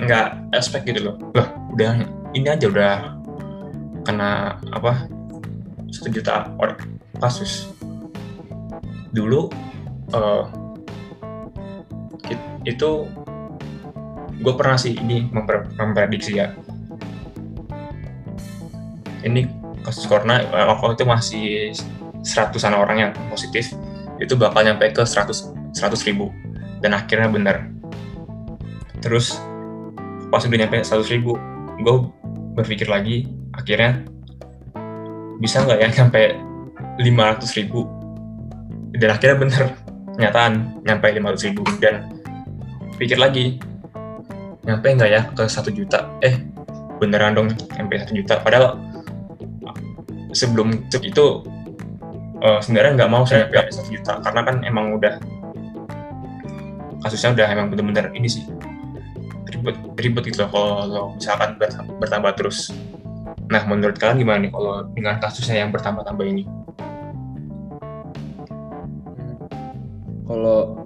nggak 0.02 0.26
expect 0.50 0.84
gitu 0.90 1.08
loh. 1.08 1.16
Loh 1.32 1.46
udah 1.72 2.02
ini 2.34 2.50
aja 2.50 2.66
udah 2.66 2.94
kena 4.02 4.58
apa 4.74 5.06
satu 5.94 6.10
juta 6.10 6.50
orang 6.58 6.98
kasus. 7.22 7.70
Dulu 9.14 9.46
uh, 10.10 10.44
itu 12.66 13.06
gue 14.40 14.52
pernah 14.56 14.76
sih 14.76 14.96
ini 14.96 15.28
memprediksi 15.76 16.36
ya. 16.36 16.52
Ini 19.26 19.48
kasus 19.82 20.06
corona 20.06 20.42
eh, 20.42 20.66
waktu 20.66 20.98
itu 20.98 21.04
masih 21.06 21.44
seratusan 22.22 22.74
orang 22.74 22.98
yang 22.98 23.10
positif 23.30 23.70
itu 24.18 24.34
bakal 24.34 24.64
nyampe 24.64 24.90
ke 24.92 25.02
100 25.02 25.74
100 25.74 26.08
ribu. 26.08 26.32
Dan 26.84 26.92
akhirnya 26.92 27.32
benar 27.32 27.56
terus 29.00 29.38
pas 30.28 30.42
udah 30.42 30.58
nyampe 30.58 30.82
100 30.82 31.14
ribu 31.14 31.38
gue 31.84 31.96
berpikir 32.56 32.88
lagi 32.88 33.28
akhirnya 33.52 34.02
bisa 35.38 35.62
nggak 35.62 35.78
ya 35.80 35.88
nyampe 36.02 36.22
500 37.00 37.58
ribu? 37.60 37.84
Dan 38.96 39.12
akhirnya 39.12 39.36
bener 39.36 39.64
kenyataan 40.16 40.52
nyampe 40.88 41.06
500 41.12 41.46
ribu. 41.52 41.62
Dan 41.76 42.08
pikir 42.96 43.20
lagi 43.20 43.60
nyampe 44.66 44.86
nggak 44.98 45.10
ya 45.10 45.22
ke 45.30 45.46
satu 45.46 45.70
juta? 45.70 46.10
Eh 46.20 46.42
beneran 46.98 47.38
dong 47.38 47.54
nyampe 47.78 48.02
satu 48.02 48.12
juta. 48.18 48.34
Padahal 48.42 48.82
sebelum 50.34 50.74
itu 50.90 51.24
uh, 52.42 52.58
sebenarnya 52.58 52.92
nggak 52.98 53.10
mau 53.10 53.22
saya 53.22 53.46
kayak 53.46 53.70
satu 53.70 53.94
juta. 53.94 54.18
Karena 54.20 54.40
kan 54.42 54.56
emang 54.66 54.98
udah 54.98 55.22
kasusnya 57.06 57.38
udah 57.38 57.46
emang 57.54 57.70
bener-bener 57.70 58.10
ini 58.18 58.26
sih 58.26 58.42
ribet 59.54 59.78
ribet 60.02 60.24
gitu 60.26 60.42
loh. 60.42 60.50
Kalau 60.50 61.06
misalkan 61.14 61.50
bertambah 62.02 62.32
terus. 62.34 62.74
Nah 63.46 63.62
menurut 63.70 63.94
kalian 63.94 64.26
gimana 64.26 64.38
nih 64.42 64.50
kalau 64.50 64.82
dengan 64.90 65.22
kasusnya 65.22 65.62
yang 65.62 65.70
bertambah-tambah 65.70 66.26
ini? 66.26 66.42
Kalau 70.26 70.82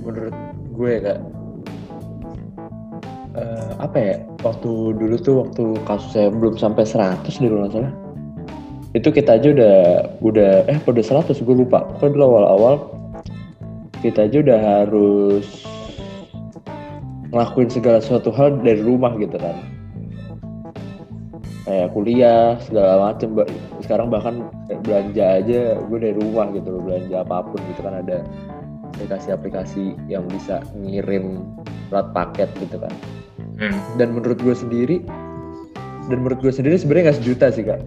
menurut 0.00 0.34
gue 0.72 0.92
kak 1.04 1.18
uh, 3.36 3.72
apa 3.80 3.96
ya 3.98 4.14
waktu 4.44 4.70
dulu 4.96 5.16
tuh 5.20 5.34
waktu 5.46 5.64
kasusnya 5.88 6.32
belum 6.32 6.54
sampai 6.60 6.84
100 6.84 7.24
di 7.28 7.48
kalau 7.48 7.70
salah. 7.72 7.94
Itu 8.92 9.08
kita 9.08 9.40
aja 9.40 9.48
udah 9.56 9.76
udah 10.20 10.52
eh 10.68 10.78
pada 10.80 11.00
100 11.00 11.32
gue 11.40 11.56
lupa. 11.56 11.88
Kan 12.00 12.12
dulu 12.12 12.24
awal-awal 12.28 12.74
kita 14.04 14.28
aja 14.28 14.36
udah 14.42 14.58
harus 14.60 15.64
ngelakuin 17.32 17.70
segala 17.72 17.98
sesuatu 18.04 18.28
hal 18.34 18.60
dari 18.60 18.84
rumah 18.84 19.16
gitu 19.16 19.40
kan. 19.40 19.56
Kayak 21.62 21.94
kuliah 21.94 22.58
segala 22.60 22.92
macem 23.12 23.32
sekarang 23.80 24.12
bahkan 24.12 24.44
belanja 24.82 25.40
aja 25.40 25.78
gue 25.78 25.98
dari 25.98 26.16
rumah 26.18 26.50
gitu 26.52 26.74
loh 26.74 26.82
belanja 26.84 27.22
apa 27.22 27.46
pun 27.48 27.60
gitu 27.70 27.80
kan 27.86 28.02
ada 28.02 28.26
aplikasi-aplikasi 28.92 29.96
yang 30.10 30.26
bisa 30.28 30.60
ngirim 30.76 31.40
surat 31.88 32.10
paket 32.12 32.50
gitu 32.60 32.76
kan 32.82 32.92
hmm. 33.58 34.00
dan 34.00 34.08
menurut 34.14 34.38
gue 34.40 34.54
sendiri 34.54 35.02
dan 36.08 36.16
menurut 36.22 36.38
gue 36.40 36.52
sendiri 36.52 36.76
sebenarnya 36.78 37.12
nggak 37.12 37.18
sejuta 37.24 37.46
sih 37.52 37.64
kak 37.66 37.80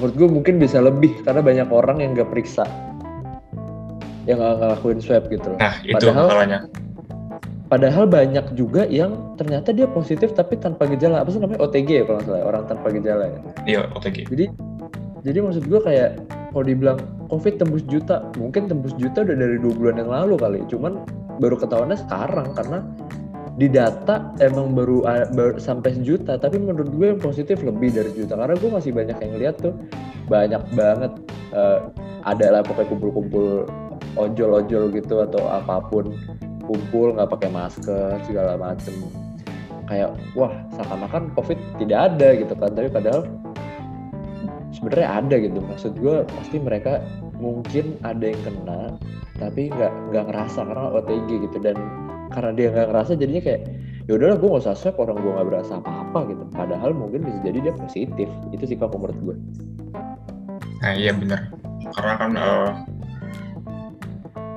menurut 0.00 0.14
gue 0.14 0.28
mungkin 0.28 0.54
bisa 0.60 0.78
lebih 0.80 1.12
karena 1.24 1.40
banyak 1.40 1.68
orang 1.72 2.04
yang 2.04 2.12
nggak 2.12 2.28
periksa 2.28 2.68
yang 4.26 4.42
nggak 4.42 4.54
ngelakuin 4.58 4.98
swab 4.98 5.24
gitu 5.30 5.54
loh. 5.54 5.58
Nah 5.62 5.74
itu 5.86 5.94
padahal, 5.94 6.26
masalahnya. 6.26 6.58
Padahal 7.66 8.04
banyak 8.06 8.46
juga 8.54 8.82
yang 8.86 9.34
ternyata 9.38 9.74
dia 9.74 9.86
positif 9.90 10.34
tapi 10.34 10.58
tanpa 10.58 10.86
gejala. 10.90 11.22
Apa 11.22 11.34
sih 11.34 11.40
namanya 11.42 11.62
OTG 11.66 11.88
ya 12.02 12.04
kalau 12.06 12.20
salah 12.26 12.42
orang 12.46 12.62
tanpa 12.66 12.90
gejala 12.94 13.24
ya. 13.30 13.40
Iya 13.66 13.80
OTG. 13.94 14.26
Jadi 14.30 14.44
jadi 15.26 15.38
maksud 15.42 15.64
gue 15.66 15.80
kayak 15.82 16.10
kalau 16.54 16.64
dibilang 16.66 16.98
COVID 17.26 17.54
tembus 17.58 17.82
juta, 17.90 18.22
mungkin 18.38 18.70
tembus 18.70 18.94
juta 18.94 19.26
udah 19.26 19.34
dari 19.34 19.58
dua 19.58 19.74
bulan 19.74 19.96
yang 19.98 20.10
lalu 20.10 20.34
kali. 20.38 20.58
Cuman 20.70 21.02
baru 21.42 21.58
ketahuannya 21.58 21.98
sekarang 22.06 22.54
karena 22.54 22.78
di 23.56 23.72
data 23.72 24.36
emang 24.44 24.76
baru, 24.76 25.00
baru 25.32 25.56
sampai 25.56 25.96
sejuta 25.96 26.36
tapi 26.36 26.60
menurut 26.60 26.92
gue 26.92 27.06
yang 27.16 27.20
positif 27.20 27.64
lebih 27.64 27.88
dari 27.88 28.12
juta 28.12 28.36
karena 28.36 28.52
gue 28.52 28.68
masih 28.68 28.92
banyak 28.92 29.16
yang 29.16 29.34
lihat 29.40 29.56
tuh 29.64 29.72
banyak 30.28 30.60
banget 30.76 31.12
uh, 31.56 31.88
ada 32.28 32.46
lah 32.52 32.60
pokoknya 32.60 32.88
kumpul-kumpul 32.92 33.64
ojol-ojol 34.20 34.92
gitu 34.92 35.24
atau 35.24 35.46
apa 35.48 35.80
pun 35.88 36.12
kumpul 36.66 37.14
nggak 37.14 37.30
pakai 37.30 37.50
masker 37.52 38.18
segala 38.26 38.58
macem. 38.58 38.92
Kayak 39.86 40.18
wah 40.34 40.50
seakan-akan 40.74 41.30
covid 41.38 41.58
tidak 41.78 42.12
ada 42.12 42.28
gitu 42.34 42.54
kan 42.58 42.70
tapi 42.74 42.88
padahal 42.90 43.22
sebenarnya 44.74 45.08
ada 45.22 45.34
gitu. 45.38 45.58
Maksud 45.62 45.92
gue 46.02 46.26
pasti 46.26 46.56
mereka 46.58 46.98
mungkin 47.38 47.94
ada 48.02 48.24
yang 48.26 48.42
kena 48.42 48.82
tapi 49.38 49.70
nggak 49.70 49.92
nggak 50.10 50.24
ngerasa 50.26 50.60
karena 50.66 50.84
OTG 50.98 51.28
gitu. 51.46 51.56
Dan 51.62 51.76
karena 52.36 52.50
dia 52.52 52.68
nggak 52.68 52.86
ngerasa 52.92 53.12
jadinya 53.16 53.42
kayak 53.42 53.62
ya 54.04 54.12
udahlah 54.12 54.36
gue 54.36 54.48
nggak 54.52 54.64
usah 54.68 54.76
swab 54.76 55.00
orang 55.00 55.16
gue 55.24 55.32
nggak 55.32 55.48
berasa 55.48 55.72
apa-apa 55.80 56.18
gitu 56.28 56.44
padahal 56.52 56.90
mungkin 56.92 57.24
bisa 57.24 57.38
jadi 57.40 57.58
dia 57.64 57.74
positif 57.74 58.28
itu 58.52 58.64
sih 58.68 58.76
kalau 58.76 59.00
menurut 59.00 59.18
gue 59.24 59.36
nah 60.84 60.92
iya 60.92 61.16
benar 61.16 61.48
karena 61.96 62.14
kan 62.20 62.30
uh, 62.36 62.70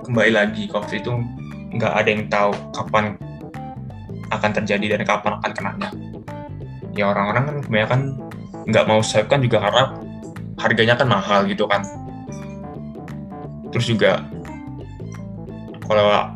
kembali 0.10 0.32
lagi 0.34 0.66
COVID 0.66 0.98
itu 1.06 1.14
nggak 1.78 1.94
ada 1.94 2.10
yang 2.10 2.26
tahu 2.34 2.52
kapan 2.74 3.14
akan 4.34 4.52
terjadi 4.62 4.98
dan 4.98 5.02
kapan 5.06 5.38
akan 5.38 5.52
kenanya. 5.54 5.90
Ya 6.98 7.14
orang-orang 7.14 7.44
kan 7.46 7.56
kebanyakan 7.66 8.02
nggak 8.70 8.86
mau 8.90 9.02
swab 9.06 9.30
kan 9.30 9.46
juga 9.46 9.62
karena 9.62 9.94
harganya 10.58 10.96
kan 10.98 11.08
mahal 11.10 11.46
gitu 11.46 11.70
kan. 11.70 11.86
Terus 13.70 13.86
juga 13.86 14.26
kalau 15.86 16.34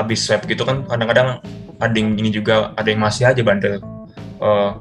habis 0.00 0.24
swab 0.24 0.48
gitu 0.48 0.64
kan 0.64 0.82
kadang-kadang 0.88 1.38
ada 1.80 1.96
yang 1.96 2.16
ini 2.16 2.32
juga 2.32 2.72
ada 2.76 2.88
yang 2.88 3.00
masih 3.00 3.28
aja 3.28 3.40
bandel 3.40 3.80
uh, 4.40 4.80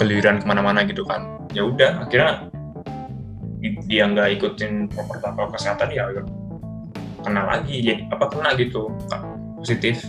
keliran 0.00 0.40
ke 0.40 0.46
mana-mana 0.48 0.84
gitu 0.88 1.04
kan. 1.04 1.28
Ya 1.52 1.68
udah 1.68 2.08
akhirnya 2.08 2.48
dia 3.84 4.08
nggak 4.08 4.40
ikutin 4.40 4.88
protokol 4.88 5.52
kesehatan 5.52 5.92
ya 5.92 6.08
kena 7.20 7.44
lagi 7.44 7.84
jadi 7.84 8.08
apa 8.08 8.32
kena 8.32 8.56
gitu 8.56 8.88
positif. 9.60 10.00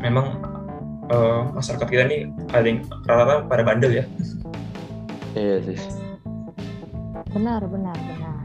Memang 0.00 0.40
uh, 1.12 1.52
masyarakat 1.52 1.84
kita 1.84 2.02
ini 2.08 2.18
ada 2.50 2.64
yang 2.64 2.80
rata-rata 3.04 3.34
pada 3.44 3.62
bandel 3.62 3.92
ya. 4.00 4.04
Iya 5.36 5.60
sih. 5.68 5.78
Benar 7.36 7.68
benar 7.68 7.96
benar. 7.96 8.44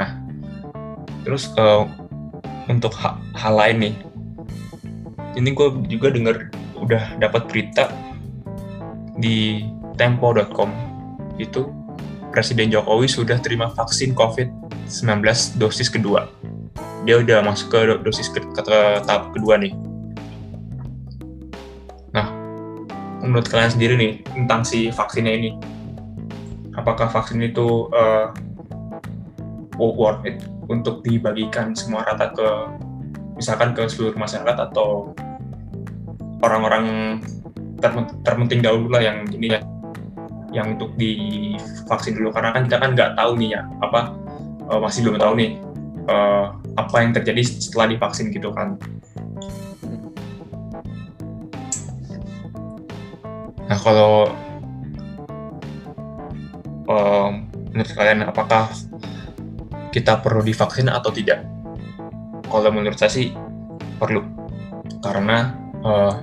Nah 0.00 0.10
terus 1.28 1.52
uh, 1.60 1.84
untuk 2.66 2.92
ha 2.98 3.18
hal 3.38 3.54
lain 3.54 3.76
nih 3.90 3.94
ini 5.36 5.52
gue 5.52 5.68
juga 5.92 6.08
dengar 6.10 6.48
udah 6.80 7.20
dapat 7.20 7.46
berita 7.48 7.92
di 9.16 9.64
tempo.com 9.96 10.68
itu 11.36 11.68
Presiden 12.32 12.68
Jokowi 12.68 13.08
sudah 13.08 13.40
terima 13.40 13.72
vaksin 13.72 14.12
COVID 14.12 14.48
19 14.88 15.56
dosis 15.56 15.88
kedua. 15.88 16.28
Dia 17.08 17.24
udah 17.24 17.40
masuk 17.40 17.72
ke 17.72 17.80
dosis 18.04 18.28
ke, 18.28 18.44
ke, 18.44 18.60
ke 18.60 18.78
tahap 19.08 19.32
kedua 19.32 19.56
nih. 19.56 19.72
Nah, 22.12 22.28
menurut 23.24 23.48
kalian 23.48 23.72
sendiri 23.72 23.94
nih 23.96 24.12
tentang 24.36 24.68
si 24.68 24.92
vaksinnya 24.92 25.32
ini, 25.32 25.50
apakah 26.76 27.08
vaksin 27.08 27.40
itu 27.40 27.88
uh, 27.94 28.36
worth 29.80 30.28
it 30.28 30.36
untuk 30.66 31.02
dibagikan 31.06 31.74
semua 31.74 32.02
rata 32.02 32.30
ke 32.34 32.48
misalkan 33.36 33.76
ke 33.76 33.84
seluruh 33.86 34.16
masyarakat 34.16 34.56
atau 34.72 35.12
orang-orang 36.40 37.18
terpenting 38.24 38.64
dahulu 38.64 38.96
lah 38.96 39.02
yang 39.04 39.28
ini 39.30 39.56
ya 39.56 39.60
yang 40.54 40.78
untuk 40.78 40.96
divaksin 40.96 42.16
dulu 42.16 42.32
karena 42.32 42.56
kan 42.56 42.64
kita 42.64 42.76
kan 42.80 42.90
nggak 42.96 43.12
tahu 43.12 43.36
nih 43.36 43.60
ya 43.60 43.62
apa 43.84 44.16
uh, 44.72 44.80
masih 44.80 45.04
belum 45.04 45.20
tahu 45.20 45.32
nih 45.36 45.50
uh, 46.08 46.56
apa 46.80 46.96
yang 47.04 47.12
terjadi 47.12 47.42
setelah 47.44 47.92
divaksin 47.92 48.32
gitu 48.32 48.48
kan. 48.56 48.80
Nah 53.66 53.78
kalau 53.82 54.30
um, 56.86 57.50
menurut 57.74 57.92
kalian 57.92 58.24
apakah 58.24 58.70
kita 59.90 60.20
perlu 60.20 60.42
divaksin 60.42 60.88
atau 60.90 61.10
tidak? 61.12 61.44
Kalau 62.46 62.70
menurut 62.70 62.98
saya 62.98 63.12
sih 63.12 63.34
perlu. 63.98 64.22
Karena 65.02 65.54
uh, 65.82 66.14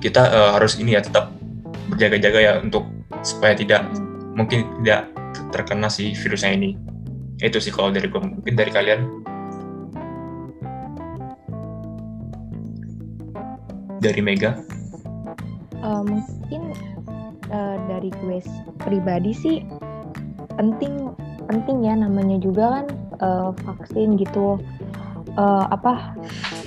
kita 0.00 0.22
uh, 0.30 0.50
harus 0.58 0.78
ini 0.78 0.94
ya 0.94 1.02
tetap 1.02 1.32
berjaga-jaga 1.90 2.38
ya 2.38 2.52
untuk 2.62 2.86
supaya 3.22 3.54
tidak 3.54 3.86
mungkin 4.34 4.66
tidak 4.82 5.10
terkena 5.50 5.90
si 5.90 6.14
virusnya 6.14 6.54
ini. 6.54 6.78
Itu 7.42 7.60
sih 7.60 7.72
kalau 7.72 7.92
dari 7.92 8.08
gue 8.08 8.20
mungkin 8.20 8.54
dari 8.54 8.70
kalian. 8.70 9.00
Dari 14.00 14.20
Mega? 14.22 14.60
Uh, 15.80 16.02
mungkin 16.04 16.62
uh, 17.50 17.76
dari 17.88 18.10
gue 18.22 18.38
pribadi 18.82 19.32
sih 19.32 19.56
penting 20.56 21.12
penting 21.46 21.86
ya 21.86 21.94
namanya 21.94 22.36
juga 22.42 22.82
kan 22.82 22.86
uh, 23.22 23.50
vaksin 23.64 24.18
gitu. 24.18 24.60
Uh, 25.36 25.68
apa 25.68 26.16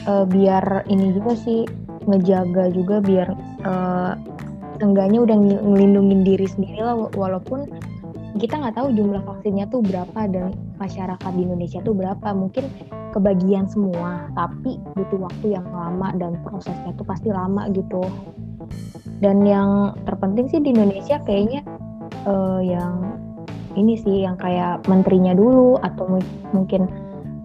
uh, 0.05 0.29
biar 0.29 0.85
ini 0.93 1.17
juga 1.17 1.33
sih 1.33 1.65
ngejaga 2.05 2.69
juga 2.69 3.01
biar 3.01 3.33
uh, 3.65 4.13
enggaknya 4.79 5.25
udah 5.25 5.37
ngelindungin 5.41 6.21
diri 6.21 6.45
sendiri 6.45 6.85
lah 6.85 6.95
walaupun 7.17 7.65
kita 8.37 8.61
nggak 8.61 8.77
tahu 8.77 8.93
jumlah 8.93 9.25
vaksinnya 9.25 9.65
tuh 9.73 9.81
berapa 9.81 10.29
dan 10.29 10.53
masyarakat 10.77 11.31
di 11.33 11.41
Indonesia 11.43 11.79
tuh 11.81 11.97
berapa. 11.97 12.27
Mungkin 12.31 12.65
kebagian 13.09 13.65
semua 13.65 14.29
tapi 14.37 14.77
butuh 14.95 15.19
waktu 15.25 15.57
yang 15.57 15.65
lama 15.73 16.13
dan 16.15 16.37
prosesnya 16.45 16.93
tuh 16.95 17.05
pasti 17.09 17.33
lama 17.33 17.67
gitu. 17.73 18.05
Dan 19.19 19.43
yang 19.43 19.97
terpenting 20.07 20.47
sih 20.47 20.61
di 20.63 20.71
Indonesia 20.71 21.19
kayaknya 21.25 21.65
uh, 22.23 22.61
yang 22.63 23.19
ini 23.77 23.99
sih 24.01 24.25
yang 24.25 24.37
kayak 24.39 24.85
menterinya 24.89 25.33
dulu 25.35 25.77
atau 25.81 26.21
mungkin 26.53 26.89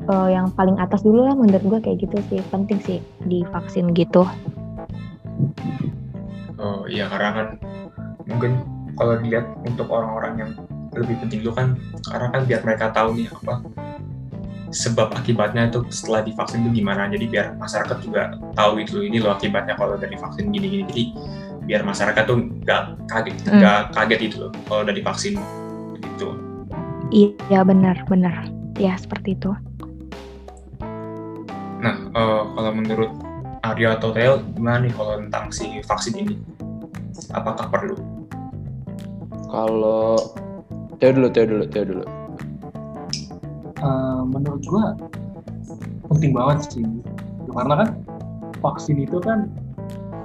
uh, 0.09 0.29
yang 0.29 0.49
paling 0.55 0.77
atas 0.81 1.05
dulu 1.05 1.25
lah 1.25 1.37
menurut 1.37 1.65
gue 1.65 1.79
kayak 1.85 1.99
gitu 2.05 2.17
sih 2.33 2.41
penting 2.49 2.79
sih 2.81 2.99
di 3.25 3.45
vaksin 3.53 3.93
gitu. 3.93 4.25
Oh 6.61 6.89
iya 6.89 7.11
karena 7.11 7.31
kan 7.35 7.47
mungkin 8.25 8.65
kalau 8.95 9.19
dilihat 9.21 9.45
untuk 9.67 9.91
orang-orang 9.91 10.33
yang 10.39 10.51
lebih 10.95 11.19
penting 11.27 11.43
itu 11.43 11.53
kan 11.53 11.75
karena 12.07 12.29
kan 12.31 12.43
biar 12.47 12.61
mereka 12.63 12.95
tahu 12.95 13.19
nih 13.19 13.27
apa 13.29 13.61
sebab 14.75 15.15
akibatnya 15.15 15.71
itu 15.71 15.87
setelah 15.91 16.27
divaksin 16.27 16.67
itu 16.67 16.83
gimana. 16.83 17.07
Jadi 17.07 17.31
biar 17.31 17.55
masyarakat 17.59 17.99
juga 18.03 18.35
tahu 18.59 18.83
itu 18.83 19.03
ini 19.07 19.23
loh 19.23 19.35
akibatnya 19.35 19.79
kalau 19.79 19.95
dari 19.99 20.19
vaksin 20.19 20.51
gini-gini. 20.51 20.85
Jadi 20.91 21.05
biar 21.65 21.83
masyarakat 21.83 22.25
tuh 22.29 22.39
nggak 22.63 22.83
kaget 23.09 23.35
Hmm. 23.49 23.59
nggak 23.61 23.81
kaget 23.97 24.21
itu 24.31 24.37
loh 24.37 24.53
kalau 24.69 24.83
dari 24.85 25.01
vaksin 25.01 25.41
gitu 26.15 26.31
Iya 27.13 27.63
benar 27.63 28.01
benar. 28.09 28.49
Ya 28.75 28.97
seperti 28.99 29.37
itu. 29.39 29.53
nah 31.79 31.95
eh, 32.01 32.43
kalau 32.57 32.73
menurut 32.73 33.13
Arya 33.61 34.01
atau 34.01 34.09
Theo 34.11 34.41
gimana 34.57 34.89
nih 34.89 34.93
kalau 34.97 35.21
tentang 35.21 35.53
si 35.53 35.85
vaksin 35.85 36.15
ini 36.17 36.35
apakah 37.31 37.69
perlu 37.69 37.97
Kalau 39.47 40.19
Teo 40.99 41.15
dulu, 41.15 41.29
Teo 41.31 41.47
dulu, 41.47 41.65
Teo 41.69 41.85
dulu. 41.87 42.05
Eh, 43.79 44.23
menurut 44.27 44.63
gua 44.65 44.97
penting 46.09 46.33
banget 46.33 46.59
sih 46.73 46.87
karena 47.53 47.85
kan 47.85 47.89
vaksin 48.59 48.97
itu 48.99 49.21
kan 49.21 49.47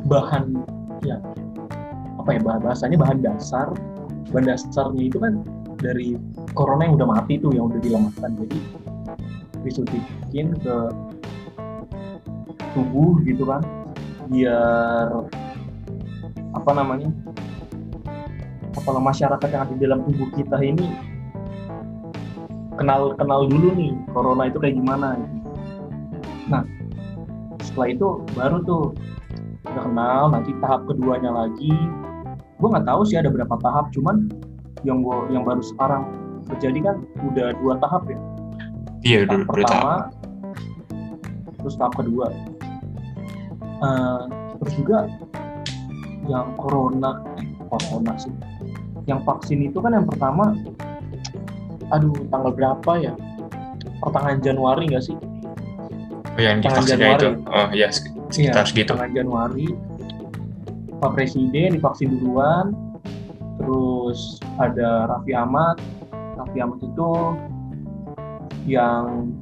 bahan 0.08 0.64
ya 1.04 1.20
apa 2.18 2.30
ya 2.36 2.40
bah- 2.42 2.62
bahasanya 2.64 2.98
bahan 2.98 3.20
dasar 3.20 3.68
bahan 4.32 4.46
dasarnya 4.48 5.04
itu 5.12 5.20
kan 5.20 5.44
dari 5.80 6.20
corona 6.52 6.86
yang 6.88 7.00
udah 7.00 7.08
mati 7.08 7.40
tuh 7.40 7.56
yang 7.56 7.72
udah 7.72 7.80
dilemahkan 7.80 8.32
jadi 8.36 8.60
disuntikin 9.64 10.56
ke 10.60 10.76
tubuh 12.76 13.20
gitu 13.24 13.44
kan 13.48 13.64
biar 14.30 15.26
apa 16.54 16.72
namanya 16.76 17.10
kepala 18.76 19.00
masyarakat 19.02 19.50
yang 19.50 19.62
ada 19.66 19.74
di 19.74 19.82
dalam 19.82 20.00
tubuh 20.06 20.30
kita 20.38 20.58
ini 20.62 20.86
kenal 22.78 23.18
kenal 23.18 23.50
dulu 23.50 23.76
nih 23.76 23.92
corona 24.16 24.48
itu 24.48 24.58
kayak 24.62 24.76
gimana 24.78 25.20
gitu. 25.20 25.36
Nah 26.48 26.64
setelah 27.60 27.88
itu 27.92 28.08
baru 28.38 28.58
tuh 28.64 28.84
udah 29.68 29.84
kenal 29.86 30.24
nanti 30.32 30.52
tahap 30.64 30.88
keduanya 30.88 31.30
lagi 31.30 31.74
gue 32.60 32.68
nggak 32.68 32.88
tahu 32.88 33.02
sih 33.08 33.20
ada 33.20 33.30
berapa 33.32 33.56
tahap 33.62 33.92
cuman 33.94 34.28
yang 34.84 35.04
gua 35.04 35.28
yang 35.30 35.44
baru 35.44 35.60
sekarang 35.62 36.08
terjadi 36.48 36.92
kan 36.92 36.96
udah 37.24 37.48
dua 37.58 37.74
tahap 37.78 38.04
ya? 38.08 38.20
Iya 39.02 39.20
tahap 39.24 39.30
dulu 39.30 39.40
dulu 39.40 39.52
pertama 39.54 39.94
tahap 39.94 40.04
terus 41.60 41.76
tahap 41.76 41.94
kedua. 41.96 42.26
Eh, 43.80 44.22
terus 44.60 44.74
juga 44.76 44.98
yang 46.28 46.52
corona 46.56 47.20
eh, 47.38 47.48
corona 47.68 48.14
sih. 48.18 48.32
Yang 49.06 49.20
vaksin 49.26 49.60
itu 49.66 49.80
kan 49.80 49.92
yang 49.94 50.06
pertama 50.06 50.54
aduh 51.90 52.14
tanggal 52.30 52.52
berapa 52.54 52.92
ya? 53.00 53.14
Pertengahan 54.00 54.40
Januari 54.40 54.88
nggak 54.88 55.04
sih? 55.04 55.16
Oh, 56.30 56.40
yang 56.40 56.64
Tangan 56.64 56.88
divaksinnya 56.88 57.08
itu? 57.12 57.28
Januari. 57.36 57.52
oh 57.52 57.70
ya 57.74 57.88
sek- 57.92 58.16
sekitar 58.32 58.64
Iya, 58.64 58.70
segitu. 58.72 58.90
tanggal 58.94 59.12
Januari 59.12 59.68
Pak 61.00 61.12
Presiden 61.12 61.76
divaksin 61.76 62.16
duluan 62.16 62.72
terus 63.60 64.40
ada 64.58 65.12
Raffi 65.12 65.36
Ahmad 65.36 65.78
Raffi 66.40 66.58
Ahmad 66.64 66.80
itu 66.80 67.10
yang 68.66 69.36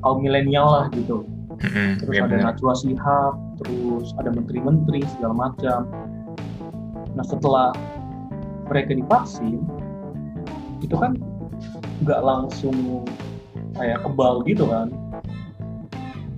kaum 0.00 0.24
milenial 0.24 0.66
lah 0.66 0.86
gitu 0.96 1.28
terus 1.58 2.14
iya 2.14 2.24
ada. 2.26 2.54
Najwa 2.54 2.72
Shihab, 2.78 3.34
terus 3.58 4.14
ada 4.16 4.30
menteri-menteri 4.30 5.02
segala 5.18 5.50
macam. 5.50 5.90
Nah 7.18 7.24
setelah 7.26 7.74
mereka 8.70 8.94
divaksin, 8.94 9.66
itu 10.78 10.94
kan 10.94 11.18
nggak 12.06 12.20
langsung 12.22 13.02
kayak 13.74 13.98
kebal 14.06 14.46
gitu 14.46 14.70
kan. 14.70 14.94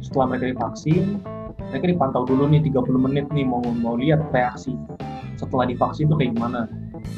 Setelah 0.00 0.34
mereka 0.34 0.56
divaksin, 0.56 1.20
mereka 1.68 1.84
dipantau 1.92 2.24
dulu 2.24 2.48
nih 2.48 2.64
30 2.64 3.06
menit 3.06 3.26
nih 3.30 3.44
mau 3.44 3.60
mau 3.60 3.94
lihat 4.00 4.24
reaksi 4.32 4.74
setelah 5.40 5.64
divaksin 5.64 6.12
tuh 6.12 6.20
kayak 6.20 6.36
gimana. 6.36 6.68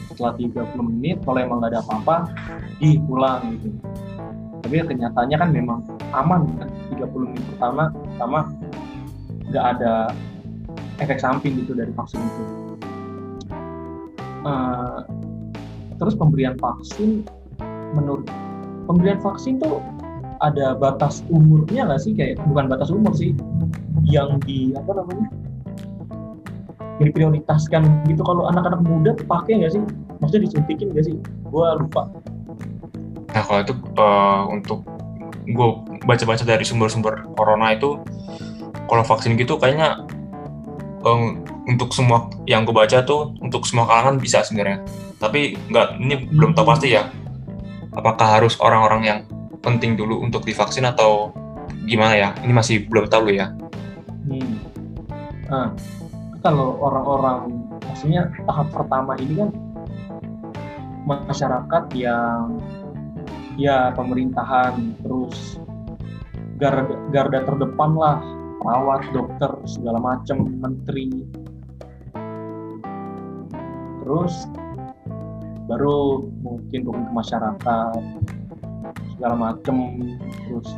Setelah 0.07 0.39
30 0.39 0.79
menit, 0.79 1.19
kalau 1.27 1.43
emang 1.43 1.59
nggak 1.59 1.75
ada 1.75 1.81
apa-apa, 1.83 2.17
ih 2.79 3.03
pulang 3.03 3.59
gitu. 3.59 3.75
Tapi 4.63 4.75
ya 4.79 4.85
kenyataannya 4.87 5.37
kan 5.43 5.51
memang 5.51 5.79
aman 6.15 6.47
kan 6.55 6.69
30 6.95 7.31
menit 7.35 7.43
pertama 7.57 7.91
pertama 7.91 8.39
nggak 9.51 9.65
ada 9.75 9.93
efek 11.03 11.19
samping 11.19 11.59
gitu 11.59 11.75
dari 11.75 11.91
vaksin 11.91 12.23
itu. 12.23 12.43
Eh, 14.43 14.99
terus 15.99 16.15
pemberian 16.15 16.55
vaksin 16.59 17.27
menurut 17.99 18.27
pemberian 18.87 19.19
vaksin 19.19 19.59
tuh 19.59 19.83
ada 20.43 20.75
batas 20.75 21.23
umurnya 21.31 21.87
nggak 21.87 22.03
sih 22.03 22.13
kayak 22.15 22.39
bukan 22.51 22.67
batas 22.67 22.91
umur 22.91 23.15
sih 23.15 23.35
yang 24.03 24.43
di 24.43 24.75
apa 24.75 24.99
namanya 24.99 25.31
diprioritaskan 27.09 28.07
gitu 28.07 28.23
kalau 28.23 28.47
anak-anak 28.51 28.81
muda 28.85 29.11
pakai 29.27 29.63
nggak 29.63 29.73
sih 29.75 29.83
maksudnya 30.23 30.43
disuntikin 30.47 30.91
nggak 30.95 31.05
sih 31.11 31.17
gua 31.49 31.75
lupa 31.79 32.07
Nah 33.33 33.43
kalau 33.45 33.61
itu 33.65 33.75
eh, 33.75 34.43
untuk 34.53 34.81
gue 35.43 35.69
baca-baca 36.07 36.45
dari 36.47 36.63
sumber-sumber 36.63 37.27
corona 37.35 37.75
itu, 37.75 37.99
kalau 38.87 39.03
vaksin 39.03 39.35
gitu 39.41 39.57
kayaknya 39.59 40.05
eh, 41.03 41.29
untuk 41.67 41.91
semua 41.97 42.29
yang 42.45 42.69
gue 42.69 42.75
baca 42.77 43.03
tuh 43.03 43.33
untuk 43.41 43.65
semua 43.65 43.89
kalangan 43.89 44.21
bisa 44.21 44.45
sebenarnya. 44.45 44.85
Tapi 45.19 45.57
nggak 45.73 45.89
ini 45.99 46.15
belum 46.29 46.53
tahu 46.53 46.67
pasti 46.69 46.95
ya. 46.95 47.09
Apakah 47.93 48.41
harus 48.41 48.57
orang-orang 48.61 49.03
yang 49.05 49.19
penting 49.61 49.97
dulu 49.97 50.25
untuk 50.25 50.45
divaksin 50.45 50.89
atau 50.89 51.33
gimana 51.85 52.17
ya? 52.17 52.29
Ini 52.41 52.53
masih 52.53 52.89
belum 52.89 53.09
tahu 53.09 53.33
ya. 53.33 53.53
Hmm. 54.29 54.55
Nah, 55.53 55.69
kalau 56.43 56.75
orang-orang 56.83 57.63
maksudnya 57.87 58.27
tahap 58.51 58.69
pertama 58.75 59.15
ini 59.23 59.47
kan 59.47 59.51
masyarakat 61.07 61.85
yang 61.95 62.59
ya 63.55 63.95
pemerintahan 63.95 64.99
terus 65.03 65.63
garda, 66.59 66.95
garda 67.15 67.47
terdepan 67.47 67.95
lah 67.95 68.19
perawat 68.59 69.03
dokter 69.15 69.51
segala 69.67 69.99
macam 69.99 70.47
menteri. 70.59 71.11
Terus 74.03 74.35
baru 75.71 76.27
mungkin 76.43 76.79
turun 76.83 77.07
ke 77.07 77.13
masyarakat 77.15 78.03
segala 79.15 79.35
macam 79.39 79.95
terus 80.47 80.69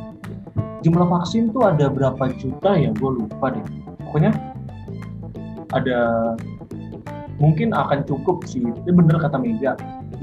jumlah 0.85 1.09
vaksin 1.09 1.49
tuh 1.49 1.65
ada 1.65 1.89
berapa 1.89 2.29
juta 2.37 2.77
ya? 2.77 2.93
Gue 2.93 3.25
lupa 3.25 3.49
deh. 3.49 3.65
Pokoknya 4.05 4.54
ada 5.73 6.33
mungkin 7.41 7.73
akan 7.73 8.05
cukup 8.05 8.45
sih. 8.45 8.63
Itu 8.63 8.91
bener 8.91 9.17
kata 9.17 9.39
Mega. 9.39 9.73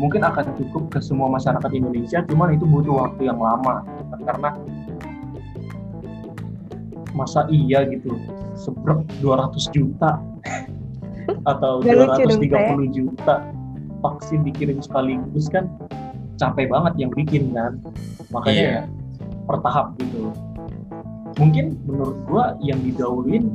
Mungkin 0.01 0.25
akan 0.25 0.57
cukup 0.57 0.89
ke 0.89 0.99
semua 1.03 1.29
masyarakat 1.29 1.71
Indonesia 1.75 2.25
cuman 2.25 2.57
itu 2.57 2.65
butuh 2.65 3.09
waktu 3.09 3.29
yang 3.29 3.41
lama. 3.41 3.85
Karena 4.23 4.57
masa 7.13 7.45
iya 7.53 7.85
gitu 7.85 8.17
sebrek 8.57 9.05
200 9.21 9.53
juta 9.75 10.17
atau 11.51 11.85
Gak 11.85 11.93
lucu 11.93 12.49
dong, 12.49 12.89
230 12.89 12.99
juta 12.99 13.37
vaksin 14.03 14.43
dikirim 14.43 14.81
sekaligus 14.83 15.47
kan 15.53 15.69
capek 16.41 16.73
banget 16.73 16.93
yang 16.99 17.11
bikin 17.13 17.53
kan. 17.55 17.79
Makanya 18.33 18.63
Iya. 18.63 18.73
ya 18.73 18.83
per 19.47 19.57
tahap 19.63 19.95
gitu. 20.01 20.33
Mungkin 21.41 21.81
menurut 21.89 22.17
gua 22.29 22.57
yang 22.61 22.81
didahuluin 22.85 23.53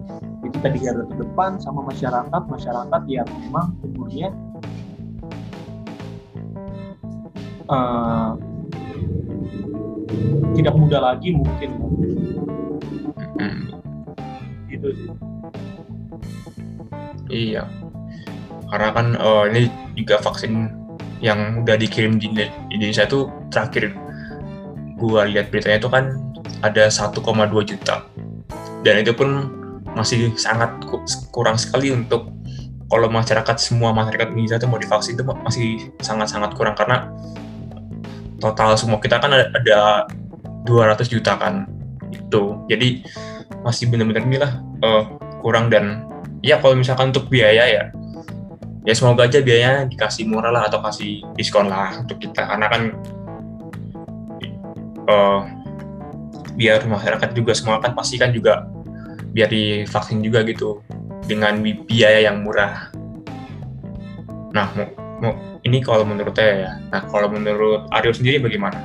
itu 0.58 0.66
tadi 0.66 0.78
garda 0.82 1.06
terdepan 1.06 1.62
sama 1.62 1.86
masyarakat 1.86 2.42
masyarakat 2.50 3.02
yang 3.06 3.30
memang 3.46 3.78
umurnya 3.86 4.34
eh, 7.70 8.30
tidak 10.58 10.74
muda 10.74 10.98
lagi 10.98 11.38
mungkin. 11.38 11.70
Hmm, 13.38 13.60
gitu 14.74 14.90
sih. 14.98 15.10
Iya. 17.30 17.70
Karena 18.74 18.90
kan 18.98 19.08
eh, 19.14 19.44
ini 19.54 19.62
juga 19.94 20.18
vaksin 20.26 20.74
yang 21.22 21.62
udah 21.62 21.78
dikirim 21.78 22.18
di 22.18 22.34
Indo- 22.34 22.54
Indonesia 22.74 23.06
itu 23.06 23.30
terakhir 23.54 23.94
gua 24.98 25.30
lihat 25.30 25.54
beritanya 25.54 25.78
itu 25.86 25.90
kan 25.94 26.18
ada 26.66 26.90
1,2 26.90 27.22
juta. 27.62 28.02
Dan 28.82 29.06
itu 29.06 29.14
pun 29.14 29.57
masih 29.98 30.32
sangat 30.38 30.78
ku- 30.86 31.02
kurang 31.34 31.58
sekali 31.58 31.90
untuk 31.90 32.30
kalau 32.88 33.10
masyarakat 33.10 33.58
semua 33.58 33.92
masyarakat 33.92 34.32
Indonesia 34.32 34.62
itu 34.62 34.70
mau 34.70 34.80
divaksin 34.80 35.18
itu 35.18 35.24
masih 35.26 35.68
sangat-sangat 36.00 36.54
kurang 36.56 36.78
karena 36.78 37.10
total 38.38 38.78
semua 38.78 39.02
kita 39.02 39.18
kan 39.18 39.34
ada, 39.34 39.50
ada 39.52 39.80
200 40.64 41.10
juta 41.10 41.36
kan 41.36 41.66
itu 42.14 42.62
jadi 42.70 43.02
masih 43.66 43.90
benar-benar 43.90 44.24
inilah 44.24 44.52
eh, 44.86 45.04
kurang 45.42 45.68
dan 45.68 46.06
ya 46.46 46.62
kalau 46.62 46.78
misalkan 46.78 47.12
untuk 47.12 47.28
biaya 47.28 47.66
ya 47.66 47.84
ya 48.88 48.94
semoga 48.96 49.28
aja 49.28 49.44
biayanya 49.44 49.92
dikasih 49.92 50.24
murah 50.32 50.48
lah 50.48 50.72
atau 50.72 50.80
kasih 50.80 51.20
diskon 51.36 51.68
lah 51.68 52.00
untuk 52.00 52.24
kita. 52.24 52.48
Karena 52.48 52.72
kan 52.72 52.82
uh, 55.12 55.40
biar 56.56 56.88
masyarakat 56.88 57.36
juga 57.36 57.52
semua 57.52 57.84
kan 57.84 57.92
pasti 57.92 58.16
kan 58.16 58.32
juga 58.32 58.64
biar 59.38 59.54
divaksin 59.54 60.26
juga 60.26 60.42
gitu 60.50 60.82
dengan 61.30 61.62
biaya 61.62 62.26
yang 62.26 62.42
murah. 62.42 62.90
Nah, 64.50 64.74
mau, 64.74 64.90
mau, 65.22 65.34
ini 65.62 65.78
kalau 65.86 66.02
menurut 66.02 66.34
saya 66.34 66.66
ya. 66.66 66.72
Nah, 66.90 67.06
kalau 67.06 67.30
menurut 67.30 67.86
Aryo 67.94 68.18
sendiri 68.18 68.42
bagaimana? 68.42 68.82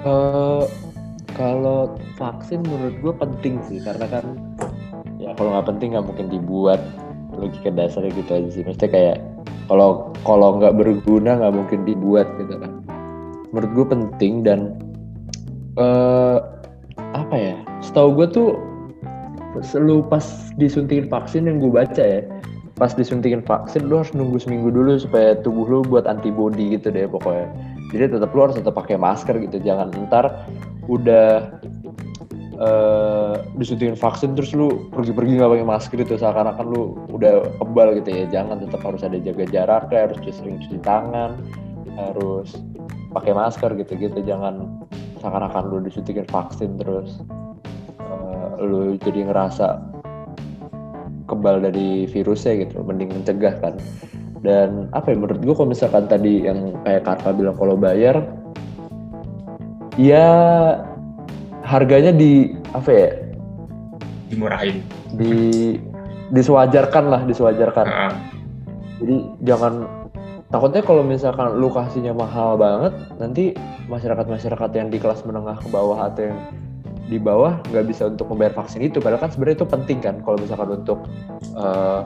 Uh, 0.00 0.64
kalau 1.36 1.92
vaksin 2.16 2.64
menurut 2.64 2.96
gue 3.04 3.14
penting 3.20 3.60
sih 3.68 3.84
karena 3.84 4.08
kan 4.08 4.24
ya 5.20 5.36
kalau 5.36 5.52
nggak 5.56 5.68
penting 5.76 5.96
nggak 5.96 6.06
mungkin 6.06 6.26
dibuat 6.30 6.80
logika 7.34 7.72
dasarnya 7.72 8.12
gitu 8.14 8.30
aja 8.36 8.48
sih 8.52 8.62
maksudnya 8.62 8.90
kayak 8.92 9.16
kalau 9.66 10.12
kalau 10.22 10.60
nggak 10.60 10.76
berguna 10.76 11.40
nggak 11.40 11.54
mungkin 11.56 11.80
dibuat 11.88 12.28
gitu 12.36 12.60
kan 12.60 12.84
menurut 13.50 13.70
gue 13.72 13.86
penting 13.96 14.34
dan 14.44 14.60
uh, 15.80 16.38
apa 17.16 17.34
ya 17.34 17.56
setahu 17.94 18.10
gue 18.18 18.26
tuh 18.34 18.50
selalu 19.62 20.02
pas 20.10 20.50
disuntikin 20.58 21.06
vaksin 21.06 21.46
yang 21.46 21.62
gue 21.62 21.70
baca 21.70 22.02
ya 22.02 22.26
pas 22.74 22.90
disuntikin 22.90 23.38
vaksin 23.38 23.86
lu 23.86 24.02
harus 24.02 24.10
nunggu 24.18 24.42
seminggu 24.42 24.66
dulu 24.74 24.98
supaya 24.98 25.38
tubuh 25.38 25.62
lu 25.62 25.78
buat 25.86 26.10
antibody 26.10 26.74
gitu 26.74 26.90
deh 26.90 27.06
pokoknya. 27.06 27.46
Jadi 27.94 28.18
tetap 28.18 28.34
lu 28.34 28.50
harus 28.50 28.58
tetap 28.58 28.74
pakai 28.74 28.98
masker 28.98 29.38
gitu 29.46 29.62
jangan 29.62 29.94
ntar 30.10 30.50
udah 30.90 31.54
uh, 32.58 33.38
disuntikin 33.54 33.94
vaksin 33.94 34.34
terus 34.34 34.50
lu 34.58 34.90
pergi-pergi 34.90 35.38
nggak 35.38 35.54
pakai 35.54 35.66
masker 35.70 35.98
itu 36.02 36.18
seakan-akan 36.18 36.66
lu 36.66 36.98
udah 37.14 37.46
kebal 37.62 37.94
gitu 38.02 38.10
ya. 38.10 38.26
Jangan 38.26 38.66
tetap 38.66 38.82
harus 38.82 39.06
ada 39.06 39.22
jaga 39.22 39.46
jarak 39.46 39.94
ya 39.94 40.10
harus 40.10 40.18
sering 40.34 40.58
cuci 40.66 40.82
tangan 40.82 41.38
harus 41.94 42.58
pakai 43.14 43.38
masker 43.38 43.70
gitu-gitu. 43.78 44.18
Jangan 44.26 44.82
seakan-akan 45.22 45.62
lu 45.70 45.78
disuntikin 45.86 46.26
vaksin 46.26 46.74
terus 46.74 47.22
lu 48.60 48.96
jadi 49.00 49.28
ngerasa 49.28 49.80
kebal 51.24 51.64
dari 51.64 52.04
virusnya 52.08 52.64
gitu 52.64 52.84
mending 52.84 53.12
mencegah 53.12 53.54
kan. 53.60 53.74
Dan 54.44 54.92
apa 54.92 55.12
ya 55.12 55.16
menurut 55.16 55.40
gue 55.40 55.54
kalau 55.56 55.72
misalkan 55.72 56.04
tadi 56.04 56.44
yang 56.44 56.76
kayak 56.84 57.08
Karva 57.08 57.32
bilang 57.32 57.56
kalau 57.56 57.80
bayar 57.80 58.20
ya 59.96 60.28
harganya 61.64 62.12
di 62.12 62.52
apa 62.76 62.90
ya 62.92 63.08
dimurahin. 64.28 64.82
di 65.14 65.34
disewajarkan 66.34 67.04
lah 67.08 67.20
disewajarkan 67.24 67.86
uh 67.86 67.94
-huh. 68.10 68.14
jadi 69.00 69.16
jangan 69.46 69.72
takutnya 70.50 70.82
kalau 70.82 71.02
misalkan 71.06 71.56
lu 71.56 71.70
kasihnya 71.70 72.12
mahal 72.12 72.58
banget 72.58 72.92
nanti 73.16 73.54
masyarakat 73.86 74.26
masyarakat 74.26 74.70
yang 74.74 74.88
di 74.90 74.98
kelas 74.98 75.22
menengah 75.22 75.56
ke 75.58 75.68
bawah 75.70 76.10
atau 76.10 76.30
yang 76.30 76.38
di 77.08 77.20
bawah 77.20 77.60
nggak 77.68 77.84
bisa 77.88 78.08
untuk 78.08 78.30
membayar 78.32 78.54
vaksin 78.56 78.80
itu. 78.84 79.00
Padahal 79.00 79.28
kan 79.28 79.30
sebenarnya 79.32 79.64
itu 79.64 79.68
penting 79.68 79.98
kan 80.00 80.14
kalau 80.24 80.36
misalkan 80.40 80.68
untuk 80.72 81.04
uh, 81.56 82.02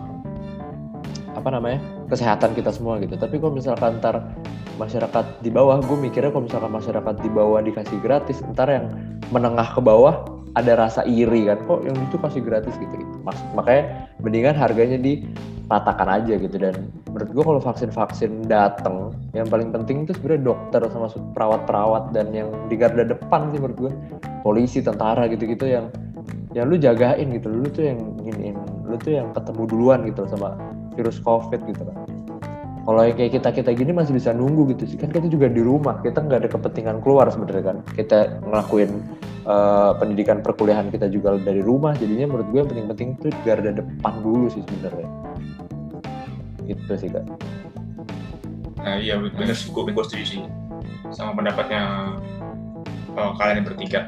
apa 1.34 1.48
namanya 1.54 1.78
kesehatan 2.10 2.54
kita 2.58 2.74
semua 2.74 2.98
gitu. 2.98 3.14
Tapi 3.14 3.38
kalau 3.38 3.54
misalkan 3.54 4.02
ntar 4.02 4.34
masyarakat 4.78 5.42
di 5.42 5.50
bawah 5.50 5.82
gue 5.82 5.98
mikirnya 5.98 6.30
kalau 6.30 6.46
misalkan 6.46 6.70
masyarakat 6.70 7.14
di 7.18 7.30
bawah 7.30 7.58
dikasih 7.62 7.98
gratis 7.98 8.42
ntar 8.54 8.70
yang 8.70 8.86
menengah 9.34 9.66
ke 9.74 9.80
bawah 9.82 10.37
ada 10.56 10.72
rasa 10.78 11.04
iri 11.04 11.48
kan 11.48 11.58
kok 11.68 11.84
yang 11.84 11.96
itu 11.98 12.16
kasih 12.20 12.40
gratis 12.40 12.74
gitu 12.80 12.94
gitu. 12.94 13.16
Mas, 13.26 13.36
makanya 13.52 14.08
mendingan 14.22 14.56
harganya 14.56 14.96
dipatakan 14.96 16.08
aja 16.08 16.38
gitu. 16.40 16.56
Dan 16.56 16.88
menurut 17.12 17.30
gue 17.32 17.44
kalau 17.44 17.60
vaksin 17.60 17.90
vaksin 17.92 18.32
dateng 18.48 19.12
yang 19.36 19.48
paling 19.48 19.74
penting 19.74 20.08
itu 20.08 20.16
sebenarnya 20.16 20.54
dokter 20.54 20.80
sama 20.88 21.12
perawat-perawat 21.36 22.16
dan 22.16 22.32
yang 22.32 22.48
di 22.72 22.76
garda 22.78 23.04
depan 23.04 23.52
sih 23.52 23.60
menurut 23.60 23.78
gue 23.88 23.92
polisi 24.40 24.80
tentara 24.80 25.28
gitu-gitu 25.28 25.68
yang 25.68 25.92
yang 26.56 26.70
lu 26.70 26.80
jagain 26.80 27.28
gitu. 27.34 27.52
Lu 27.52 27.68
tuh 27.68 27.84
yang 27.84 28.00
ingin 28.24 28.56
lu 28.88 28.96
tuh 28.96 29.20
yang 29.20 29.28
ketemu 29.36 29.62
duluan 29.68 30.00
gitu 30.08 30.24
sama 30.24 30.56
virus 30.96 31.20
covid 31.22 31.60
gitu 31.68 31.84
kan 31.86 32.17
kalau 32.88 33.04
kayak 33.04 33.36
kita 33.36 33.52
kita 33.52 33.70
gini 33.76 33.92
masih 33.92 34.16
bisa 34.16 34.32
nunggu 34.32 34.72
gitu 34.72 34.88
sih. 34.88 34.96
Kan 34.96 35.12
kita 35.12 35.28
juga 35.28 35.52
di 35.52 35.60
rumah 35.60 36.00
kita 36.00 36.24
nggak 36.24 36.40
ada 36.40 36.48
kepentingan 36.48 37.04
keluar 37.04 37.28
sebenarnya 37.28 37.64
kan. 37.68 37.76
Kita 37.92 38.40
ngelakuin 38.48 39.04
uh, 39.44 39.92
pendidikan 40.00 40.40
perkuliahan 40.40 40.88
kita 40.88 41.12
juga 41.12 41.36
dari 41.36 41.60
rumah. 41.60 41.92
Jadinya 42.00 42.32
menurut 42.32 42.48
gue 42.48 42.58
yang 42.64 42.70
penting-penting 42.72 43.08
tuh 43.20 43.28
garda 43.44 43.76
depan 43.76 44.24
dulu 44.24 44.48
sih 44.48 44.64
sebenarnya. 44.64 45.04
Itu 46.64 46.92
sih 46.96 47.12
kak. 47.12 47.28
Nah 48.80 48.96
iya 48.96 49.20
benar 49.20 49.52
sih. 49.52 49.68
Gue, 49.68 49.92
gue 49.92 50.04
setuju 50.08 50.24
sih. 50.24 50.40
Sama 51.12 51.36
pendapatnya 51.36 52.16
uh, 53.20 53.36
kalian 53.36 53.60
yang 53.60 53.66
bertiga. 53.68 54.00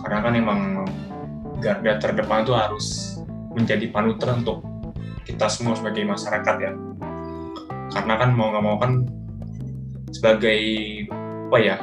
Karena 0.00 0.24
kan 0.24 0.32
emang 0.32 0.60
garda 1.60 2.00
terdepan 2.00 2.48
itu 2.48 2.56
harus 2.56 3.20
menjadi 3.52 3.92
panutan 3.92 4.40
untuk 4.40 4.64
kita 5.28 5.52
semua 5.52 5.76
sebagai 5.76 6.00
masyarakat 6.08 6.56
ya 6.64 6.85
karena 7.96 8.14
kan 8.20 8.30
mau 8.36 8.52
nggak 8.52 8.64
mau 8.64 8.76
kan 8.76 8.92
sebagai 10.12 10.60
apa 11.48 11.58
ya 11.58 11.76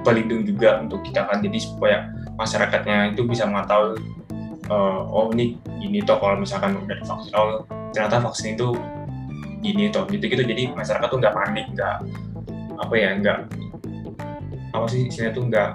pelindung 0.00 0.48
juga 0.48 0.80
untuk 0.80 1.04
kita 1.04 1.28
kan. 1.28 1.44
Jadi 1.44 1.58
supaya 1.60 2.08
masyarakatnya 2.40 3.12
itu 3.12 3.28
bisa 3.28 3.44
mengetahui 3.44 4.00
uh, 4.72 5.04
oh 5.12 5.28
ini 5.36 5.60
ini 5.84 6.00
toh 6.00 6.16
kalau 6.16 6.40
misalkan 6.40 6.80
udah 6.80 6.96
divaksin 6.96 7.32
oh 7.36 7.64
ternyata 7.92 8.20
vaksin 8.24 8.56
itu 8.56 8.76
gini 9.64 9.88
toh 9.88 10.04
gitu 10.08 10.28
gitu 10.28 10.44
jadi 10.44 10.68
masyarakat 10.76 11.08
tuh 11.08 11.16
nggak 11.16 11.32
panik 11.32 11.64
nggak 11.72 11.96
apa 12.76 12.94
ya 12.94 13.16
nggak 13.16 13.38
apa 14.76 14.86
sih 14.92 15.08
istilahnya 15.08 15.32
tuh 15.32 15.44
nggak 15.48 15.70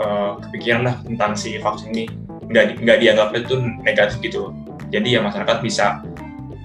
uh, 0.00 0.30
kepikiran 0.48 0.82
lah 0.88 0.94
tentang 1.04 1.32
si 1.36 1.56
vaksin 1.60 1.92
ini. 1.92 2.04
Nggak 2.46 2.80
nggak 2.82 2.98
dianggap 3.02 3.28
itu 3.36 3.56
negatif 3.82 4.16
gitu. 4.22 4.54
Jadi 4.88 5.18
ya 5.18 5.20
masyarakat 5.20 5.58
bisa 5.60 6.00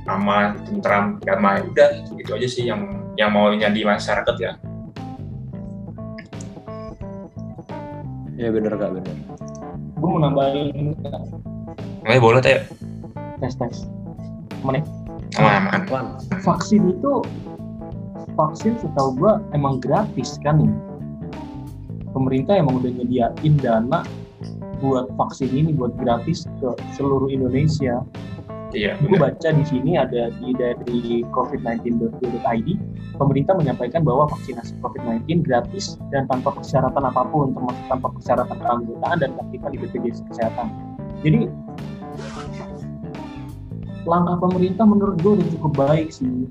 aman, 0.10 0.62
tentram, 0.66 1.22
damai. 1.22 1.62
Udah 1.66 2.06
gitu 2.18 2.32
aja 2.38 2.48
sih 2.48 2.64
yang 2.70 3.02
yang 3.20 3.30
maunya 3.34 3.70
di 3.70 3.86
masyarakat 3.86 4.36
ya. 4.40 4.52
Ya 8.40 8.50
bener 8.50 8.74
kak 8.74 8.90
bener. 8.98 9.16
Gue 10.02 10.10
mau 10.10 10.22
nambahin. 10.22 10.98
Oke 12.02 12.18
boleh 12.18 12.42
teh. 12.42 12.66
Tes 13.38 13.54
tes. 13.54 13.86
Mana? 14.66 14.82
Aman 15.38 15.70
aman. 15.70 16.06
Vaksin 16.42 16.90
itu 16.90 17.22
vaksin 18.34 18.74
setahu 18.82 19.14
gue 19.22 19.34
emang 19.54 19.78
gratis 19.78 20.42
kan 20.42 20.58
ya. 20.58 20.74
Pemerintah 22.12 22.58
emang 22.58 22.82
udah 22.82 22.92
nyediain 22.92 23.54
dana 23.62 24.02
buat 24.82 25.14
vaksin 25.14 25.54
ini 25.54 25.78
buat 25.78 25.94
gratis 26.02 26.50
ke 26.58 26.74
seluruh 26.98 27.30
Indonesia 27.30 28.02
Iya. 28.72 28.96
Gue 29.04 29.20
baca 29.20 29.50
di 29.52 29.64
sini 29.68 30.00
ada 30.00 30.32
di 30.40 30.56
dari 30.56 31.28
covid19.id, 31.36 32.70
pemerintah 33.20 33.54
menyampaikan 33.60 34.02
bahwa 34.08 34.32
vaksinasi 34.32 34.80
COVID-19 34.80 35.44
gratis 35.44 36.00
dan 36.10 36.24
tanpa 36.32 36.56
persyaratan 36.56 37.04
apa 37.04 37.28
pun, 37.28 37.52
termasuk 37.52 37.86
tanpa 37.92 38.08
persyaratan 38.16 38.58
keanggotaan 38.58 39.18
dan 39.20 39.30
aktifan 39.36 39.70
di 39.76 39.78
BPJS 39.84 40.24
Kesehatan. 40.32 40.68
Jadi 41.22 41.52
langkah 44.08 44.38
pemerintah 44.42 44.86
menurut 44.88 45.16
gue 45.22 45.32
udah 45.38 45.48
cukup 45.60 45.74
baik 45.78 46.10
sih 46.10 46.50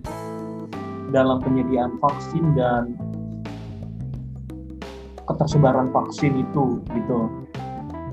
dalam 1.11 1.43
penyediaan 1.43 1.99
vaksin 1.99 2.55
dan 2.55 2.95
ketersebaran 5.27 5.91
vaksin 5.91 6.47
itu 6.47 6.79
gitu 6.95 7.19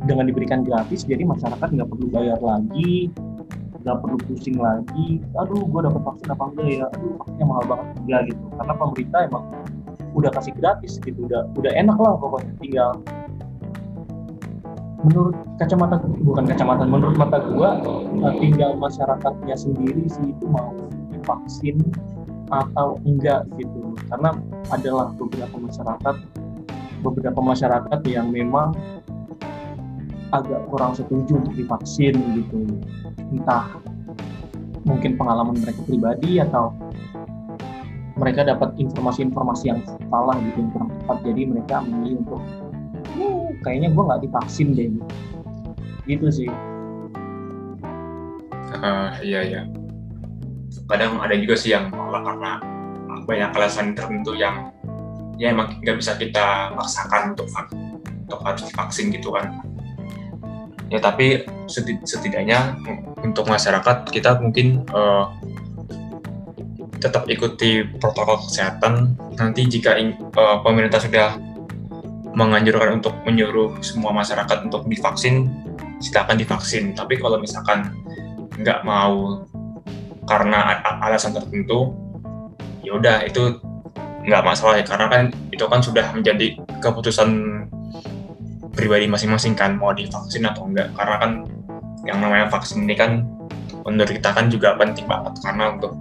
dengan 0.09 0.25
diberikan 0.29 0.65
gratis 0.65 1.05
jadi 1.05 1.21
masyarakat 1.21 1.67
nggak 1.69 1.89
perlu 1.89 2.07
bayar 2.09 2.41
lagi 2.41 3.13
nggak 3.87 4.03
perlu 4.03 4.17
pusing 4.27 4.59
lagi 4.59 5.23
aduh 5.39 5.63
gue 5.63 5.81
dapat 5.87 6.01
vaksin 6.03 6.27
apa 6.27 6.43
enggak 6.51 6.67
ya? 6.67 6.85
Aduh 6.91 7.11
vaksinnya 7.23 7.45
mahal 7.47 7.63
banget. 7.71 7.87
Enggak 8.03 8.21
gitu 8.27 8.45
karena 8.59 8.73
pemerintah 8.75 9.19
emang 9.23 9.43
udah 10.11 10.31
kasih 10.35 10.53
gratis 10.59 10.93
gitu 10.99 11.19
udah 11.23 11.47
udah 11.55 11.71
enak 11.71 11.95
lah 11.95 12.19
pokoknya 12.19 12.51
tinggal 12.59 12.91
menurut 15.05 15.37
kacamata 15.61 16.01
bukan 16.25 16.43
kacamata 16.49 16.83
menurut 16.83 17.15
mata 17.21 17.37
gue 17.37 17.69
eh, 18.25 18.33
tinggal 18.41 18.73
masyarakatnya 18.81 19.55
sendiri 19.55 20.09
sih 20.09 20.33
itu 20.33 20.45
mau 20.49 20.73
divaksin 21.13 21.77
atau 22.47 22.95
enggak 23.03 23.43
gitu. 23.59 23.95
Karena 24.07 24.31
adalah 24.71 25.11
beberapa 25.15 25.57
masyarakat 25.59 26.15
beberapa 27.03 27.39
masyarakat 27.43 27.99
yang 28.07 28.31
memang 28.31 28.73
agak 30.31 30.59
kurang 30.67 30.91
setuju 30.91 31.39
untuk 31.39 31.55
divaksin 31.55 32.15
gitu 32.35 32.59
entah 33.33 33.75
mungkin 34.87 35.19
pengalaman 35.19 35.59
mereka 35.59 35.83
pribadi 35.83 36.39
atau 36.39 36.71
mereka 38.17 38.47
dapat 38.47 38.73
informasi-informasi 38.81 39.63
yang 39.69 39.79
salah 40.09 40.35
gitu 40.41 40.57
yang 40.63 40.69
kurang 40.73 40.89
tepat. 41.03 41.17
Jadi 41.27 41.41
mereka 41.45 41.75
memilih 41.85 42.17
untuk 42.25 42.41
kayaknya 43.61 43.89
gue 43.93 44.03
nggak 44.03 44.21
divaksin 44.25 44.67
deh. 44.73 44.89
Gitu 46.09 46.27
sih. 46.33 46.49
Uh, 48.77 49.11
iya 49.21 49.41
iya. 49.45 49.61
Kadang 50.87 51.19
ada 51.19 51.35
juga 51.35 51.55
sih 51.59 51.75
yang 51.75 51.91
malah 51.93 52.23
karena 52.23 52.51
banyak 53.27 53.51
alasan 53.59 53.91
tertentu 53.91 54.39
yang 54.39 54.71
ya 55.35 55.51
emang 55.51 55.77
nggak 55.83 55.99
bisa 55.99 56.15
kita 56.15 56.71
paksakan 56.73 57.35
untuk 57.35 57.51
untuk 58.23 58.39
harus 58.41 58.63
divaksin 58.71 59.11
gitu 59.11 59.35
kan 59.35 59.66
ya 60.87 60.99
tapi 61.03 61.43
setidaknya 62.03 62.79
untuk 63.19 63.47
masyarakat 63.47 64.07
kita 64.07 64.39
mungkin 64.39 64.87
uh, 64.95 65.31
tetap 66.97 67.29
ikuti 67.29 67.85
protokol 68.01 68.41
kesehatan. 68.49 69.13
Nanti 69.37 69.69
jika 69.69 69.95
uh, 70.33 70.59
pemerintah 70.65 70.97
sudah 70.97 71.37
menganjurkan 72.37 73.01
untuk 73.01 73.17
menyuruh 73.25 73.81
semua 73.81 74.13
masyarakat 74.13 74.69
untuk 74.69 74.85
divaksin 74.89 75.49
silakan 76.01 76.37
divaksin. 76.37 76.93
Tapi 76.93 77.17
kalau 77.17 77.37
misalkan 77.41 77.93
nggak 78.57 78.81
mau 78.85 79.45
karena 80.27 80.83
alasan 81.05 81.37
tertentu 81.37 81.93
ya 82.83 82.97
udah 82.97 83.25
itu 83.25 83.57
nggak 84.25 84.43
masalah 84.45 84.81
ya. 84.81 84.85
Karena 84.85 85.07
kan 85.09 85.23
itu 85.53 85.65
kan 85.65 85.81
sudah 85.81 86.05
menjadi 86.13 86.57
keputusan 86.81 87.29
pribadi 88.77 89.09
masing-masing 89.09 89.57
kan 89.57 89.75
mau 89.75 89.91
divaksin 89.91 90.45
atau 90.45 90.69
enggak 90.69 90.93
karena 90.93 91.15
kan 91.17 91.31
yang 92.05 92.21
namanya 92.21 92.47
vaksin 92.47 92.85
ini 92.85 92.93
kan 92.93 93.25
menurut 93.83 94.13
kita 94.13 94.29
kan 94.31 94.47
juga 94.47 94.77
penting 94.77 95.09
banget 95.09 95.33
karena 95.41 95.73
untuk 95.73 95.97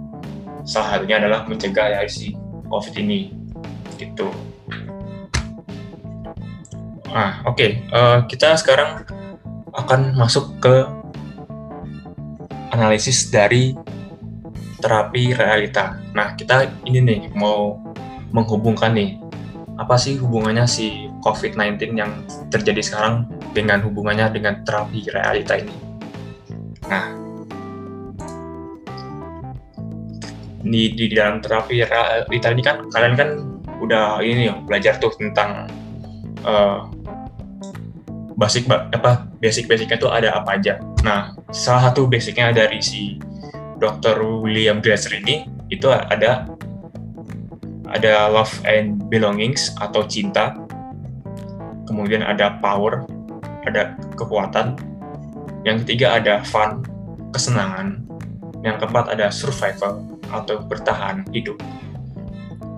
salah 0.63 0.95
satunya 0.95 1.17
adalah 1.17 1.43
mencegah 1.49 1.97
ya 1.97 2.05
si 2.05 2.37
covid 2.69 2.93
ini 3.01 3.33
gitu 3.97 4.29
nah 7.09 7.41
oke 7.49 7.57
okay. 7.57 7.81
uh, 7.89 7.97
eh, 7.97 8.29
kita 8.29 8.53
sekarang 8.55 9.01
akan 9.73 10.13
masuk 10.13 10.61
ke 10.61 10.85
analisis 12.71 13.29
dari 13.33 13.73
terapi 14.77 15.33
realita. 15.33 15.97
Nah, 16.13 16.37
kita 16.37 16.69
ini 16.85 17.01
nih 17.01 17.21
mau 17.33 17.81
menghubungkan 18.29 18.93
nih 18.93 19.17
apa 19.77 19.97
sih 19.97 20.17
hubungannya 20.17 20.65
si 20.65 21.09
COVID-19 21.27 21.99
yang 21.99 22.23
terjadi 22.47 22.79
sekarang 22.79 23.27
dengan 23.51 23.83
hubungannya 23.83 24.31
dengan 24.31 24.63
terapi 24.63 25.11
realita 25.11 25.59
ini. 25.59 25.75
Nah, 26.87 27.11
di, 30.63 30.95
di 30.95 31.05
dalam 31.11 31.43
terapi 31.43 31.83
realita 31.83 32.47
ini 32.55 32.61
kan 32.63 32.87
kalian 32.95 33.15
kan 33.19 33.29
udah 33.83 34.23
ini 34.23 34.47
ya 34.47 34.55
belajar 34.63 34.95
tuh 34.97 35.11
tentang 35.19 35.67
uh, 36.47 36.87
basic 38.37 38.69
apa 38.69 39.25
basic-basicnya 39.41 39.97
tuh 39.97 40.13
ada 40.13 40.37
apa 40.37 40.57
aja. 40.57 40.79
Nah, 41.03 41.33
salah 41.49 41.91
satu 41.91 42.05
basicnya 42.05 42.53
dari 42.53 42.79
si 42.79 43.17
Dr. 43.77 44.21
William 44.41 44.81
Glasser 44.81 45.13
ini 45.17 45.49
itu 45.69 45.89
ada 45.89 46.47
ada 47.87 48.27
love 48.27 48.51
and 48.67 48.99
belongings 49.07 49.71
atau 49.79 50.03
cinta, 50.05 50.53
kemudian 51.87 52.21
ada 52.21 52.59
power, 52.59 53.07
ada 53.63 53.95
kekuatan, 54.19 54.75
yang 55.63 55.81
ketiga 55.83 56.19
ada 56.19 56.43
fun, 56.43 56.83
kesenangan, 57.31 58.03
yang 58.61 58.75
keempat 58.77 59.15
ada 59.15 59.31
survival 59.31 60.03
atau 60.29 60.63
bertahan 60.67 61.23
hidup, 61.31 61.55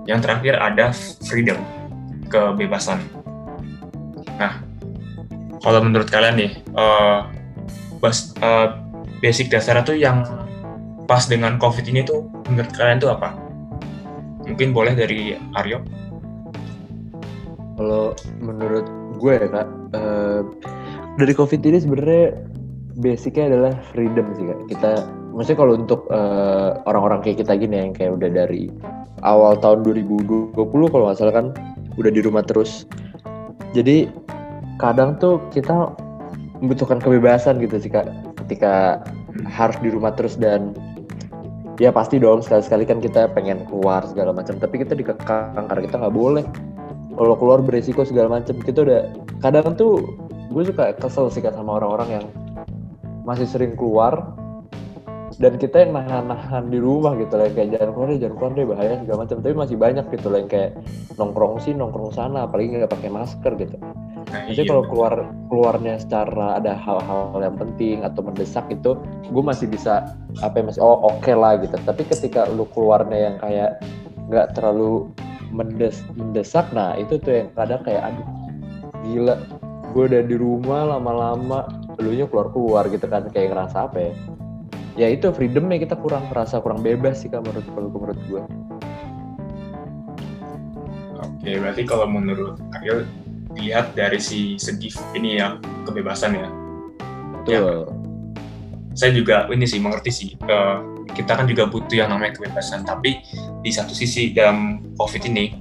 yang 0.06 0.22
terakhir 0.22 0.58
ada 0.62 0.94
freedom, 1.26 1.58
kebebasan. 2.30 3.02
Nah, 4.38 4.62
kalau 5.60 5.84
menurut 5.84 6.08
kalian 6.08 6.36
nih, 6.38 6.52
uh, 6.78 7.28
bas, 8.00 8.32
uh, 8.40 8.80
basic 9.20 9.52
dasar 9.52 9.82
itu 9.84 10.00
yang 10.00 10.24
pas 11.10 11.26
dengan 11.26 11.58
COVID 11.58 11.90
ini 11.90 12.06
tuh 12.06 12.30
menurut 12.48 12.72
kalian 12.78 13.02
tuh 13.02 13.12
apa? 13.12 13.36
Mungkin 14.46 14.72
boleh 14.72 14.94
dari 14.98 15.38
Aryo. 15.58 15.84
Kalau 17.78 18.12
menurut 18.42 18.99
gue 19.20 19.32
ya 19.36 19.48
kak, 19.52 19.68
uh, 19.94 20.42
dari 21.20 21.34
COVID 21.36 21.60
ini 21.68 21.78
sebenarnya 21.84 22.26
basicnya 23.00 23.52
adalah 23.52 23.74
freedom 23.92 24.32
sih 24.40 24.48
kak. 24.48 24.60
Kita, 24.72 24.92
maksudnya 25.36 25.60
kalau 25.60 25.74
untuk 25.76 26.08
uh, 26.10 26.80
orang-orang 26.88 27.20
kayak 27.22 27.44
kita 27.44 27.54
gini 27.60 27.76
yang 27.76 27.92
kayak 27.92 28.16
udah 28.16 28.30
dari 28.32 28.72
awal 29.28 29.60
tahun 29.60 29.84
2020 29.84 30.56
kalau 30.66 31.06
salah 31.12 31.36
kan 31.36 31.48
udah 32.00 32.12
di 32.12 32.24
rumah 32.24 32.42
terus. 32.48 32.88
Jadi 33.76 34.08
kadang 34.80 35.20
tuh 35.20 35.44
kita 35.52 35.94
membutuhkan 36.64 37.04
kebebasan 37.04 37.60
gitu 37.60 37.76
sih 37.78 37.92
kak. 37.92 38.08
Ketika 38.48 39.04
harus 39.46 39.78
di 39.84 39.92
rumah 39.92 40.16
terus 40.16 40.40
dan 40.40 40.74
ya 41.80 41.96
pasti 41.96 42.20
dong 42.20 42.44
sekali-sekali 42.44 42.84
kan 42.84 43.00
kita 43.00 43.32
pengen 43.32 43.64
keluar 43.72 44.04
segala 44.04 44.36
macam 44.36 44.60
tapi 44.60 44.84
kita 44.84 45.00
dikekang 45.00 45.56
karena 45.56 45.82
kita 45.88 45.96
nggak 45.96 46.16
boleh 46.16 46.44
kalau 47.20 47.36
keluar 47.36 47.60
beresiko 47.60 48.08
segala 48.08 48.40
macam 48.40 48.56
kita 48.64 48.88
udah 48.88 49.02
kadang 49.44 49.76
tuh 49.76 50.16
gue 50.56 50.64
suka 50.64 50.96
kesel 50.96 51.28
sih 51.28 51.44
sama 51.44 51.76
orang-orang 51.76 52.24
yang 52.24 52.26
masih 53.28 53.44
sering 53.44 53.76
keluar 53.76 54.40
dan 55.36 55.60
kita 55.60 55.84
yang 55.84 56.00
nahan-nahan 56.00 56.72
di 56.72 56.80
rumah 56.80 57.20
gitu 57.20 57.36
lah 57.36 57.52
kayak 57.52 57.76
jangan 57.76 57.92
keluar 57.92 58.08
deh 58.08 58.20
jangan 58.24 58.36
keluar 58.40 58.52
deh 58.56 58.66
bahaya 58.72 58.94
segala 59.04 59.18
macam 59.28 59.38
tapi 59.44 59.56
masih 59.56 59.78
banyak 59.78 60.06
gitu 60.16 60.28
lah 60.32 60.38
yang 60.40 60.50
kayak 60.50 60.72
nongkrong 61.20 61.56
sih 61.60 61.76
nongkrong 61.76 62.12
sana 62.16 62.48
apalagi 62.48 62.80
nggak 62.80 62.92
pakai 62.92 63.12
masker 63.12 63.54
gitu 63.60 63.78
Nah, 64.30 64.46
Jadi 64.46 64.62
iya. 64.62 64.70
kalau 64.70 64.84
keluar 64.86 65.14
keluarnya 65.50 65.98
secara 65.98 66.62
ada 66.62 66.78
hal-hal 66.78 67.34
yang 67.42 67.58
penting 67.58 68.06
atau 68.06 68.22
mendesak 68.22 68.70
itu, 68.70 68.94
gue 69.26 69.44
masih 69.44 69.66
bisa 69.66 70.14
apa 70.46 70.62
ya 70.62 70.64
masih 70.70 70.82
oh 70.86 71.02
oke 71.02 71.26
okay 71.26 71.34
lah 71.34 71.58
gitu. 71.58 71.74
Tapi 71.82 72.06
ketika 72.06 72.46
lu 72.46 72.70
keluarnya 72.70 73.18
yang 73.18 73.36
kayak 73.42 73.82
nggak 74.30 74.54
terlalu 74.54 75.10
mendes 75.50 76.02
mendesak, 76.16 76.70
nah 76.72 76.96
itu 76.96 77.18
tuh 77.22 77.44
yang 77.44 77.50
kadang 77.58 77.82
kayak 77.86 78.14
aduh 78.14 78.28
gila, 79.06 79.36
gue 79.96 80.04
udah 80.10 80.22
di 80.26 80.36
rumah 80.38 80.98
lama-lama, 80.98 81.66
lu 81.98 82.14
nya 82.14 82.30
keluar 82.30 82.54
keluar 82.54 82.84
gitu 82.88 83.06
kan 83.10 83.26
kayak 83.34 83.54
ngerasa 83.54 83.90
apa 83.90 83.98
ya? 83.98 84.14
Ya 85.00 85.08
itu 85.16 85.32
freedomnya 85.32 85.80
kita 85.80 85.96
kurang 85.96 86.28
merasa 86.28 86.60
kurang 86.60 86.84
bebas 86.84 87.24
sih 87.24 87.32
kan 87.32 87.42
menurut 87.42 87.66
kalau 87.72 87.90
menurut 87.90 88.20
gue. 88.28 88.44
Oke, 91.20 91.52
berarti 91.56 91.82
kalau 91.88 92.08
menurut 92.08 92.60
Ariel 92.80 93.08
dilihat 93.56 93.96
dari 93.96 94.20
si 94.20 94.60
segi 94.60 94.92
ini 95.16 95.40
ya 95.40 95.56
kebebasan 95.88 96.36
ya. 96.36 96.48
Betul. 97.40 97.54
Ya, 97.56 97.64
saya 99.00 99.16
juga 99.16 99.48
ini 99.48 99.64
sih 99.64 99.80
mengerti 99.80 100.12
sih 100.12 100.30
uh, 100.52 100.84
kita 101.16 101.40
kan 101.40 101.48
juga 101.48 101.72
butuh 101.72 101.96
yang 102.04 102.12
namanya 102.12 102.36
kebebasan 102.36 102.84
tapi 102.84 103.24
di 103.60 103.72
satu 103.72 103.92
sisi 103.92 104.32
dalam 104.32 104.80
covid 104.96 105.24
ini 105.28 105.52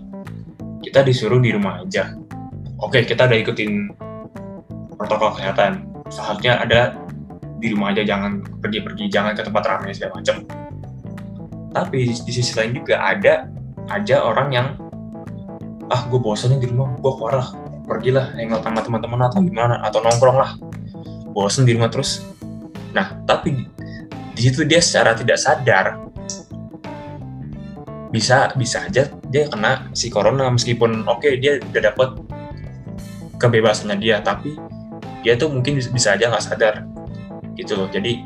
kita 0.83 1.03
disuruh 1.03 1.43
di 1.43 1.51
rumah 1.55 1.83
aja. 1.83 2.15
Oke 2.79 3.03
kita 3.03 3.27
udah 3.27 3.39
ikutin 3.43 3.91
protokol 4.95 5.35
kesehatan 5.35 5.87
seharusnya 6.09 6.63
ada 6.63 6.95
di 7.59 7.75
rumah 7.75 7.91
aja 7.91 8.07
jangan 8.07 8.43
pergi-pergi 8.63 9.11
jangan 9.11 9.35
ke 9.35 9.43
tempat 9.43 9.63
ramai 9.67 9.91
segala 9.95 10.23
macam. 10.23 10.47
Tapi 11.75 11.99
di 12.15 12.33
sisi 12.33 12.55
lain 12.55 12.79
juga 12.79 13.03
ada 13.03 13.51
aja 13.91 14.23
orang 14.23 14.49
yang 14.55 14.69
ah 15.89 16.05
gue 16.07 16.21
bosan 16.21 16.61
di 16.61 16.69
rumah 16.69 16.93
gue 17.01 17.13
keluar 17.17 17.41
lah 17.41 17.49
pergilah 17.89 18.37
hangout 18.37 18.61
sama 18.61 18.85
teman-teman 18.85 19.21
atau 19.25 19.41
gimana 19.41 19.81
atau 19.81 20.05
nongkrong 20.05 20.37
lah 20.37 20.51
bosen 21.33 21.65
di 21.65 21.73
rumah 21.73 21.89
terus 21.89 22.29
nah 22.93 23.17
tapi 23.25 23.65
di 24.37 24.41
situ 24.45 24.69
dia 24.69 24.85
secara 24.85 25.17
tidak 25.17 25.41
sadar 25.41 25.97
bisa 28.09 28.53
bisa 28.57 28.89
aja 28.89 29.13
dia 29.29 29.43
kena 29.49 29.93
si 29.93 30.09
corona 30.09 30.49
meskipun 30.49 31.05
oke 31.05 31.21
okay, 31.21 31.37
dia 31.37 31.61
udah 31.61 31.83
dapat 31.93 32.09
kebebasannya 33.37 33.97
dia 34.01 34.25
tapi 34.25 34.57
dia 35.21 35.37
tuh 35.37 35.53
mungkin 35.53 35.77
bisa 35.77 36.17
aja 36.17 36.33
nggak 36.33 36.45
sadar 36.45 36.75
gitu 37.59 37.77
loh 37.77 37.89
jadi 37.91 38.25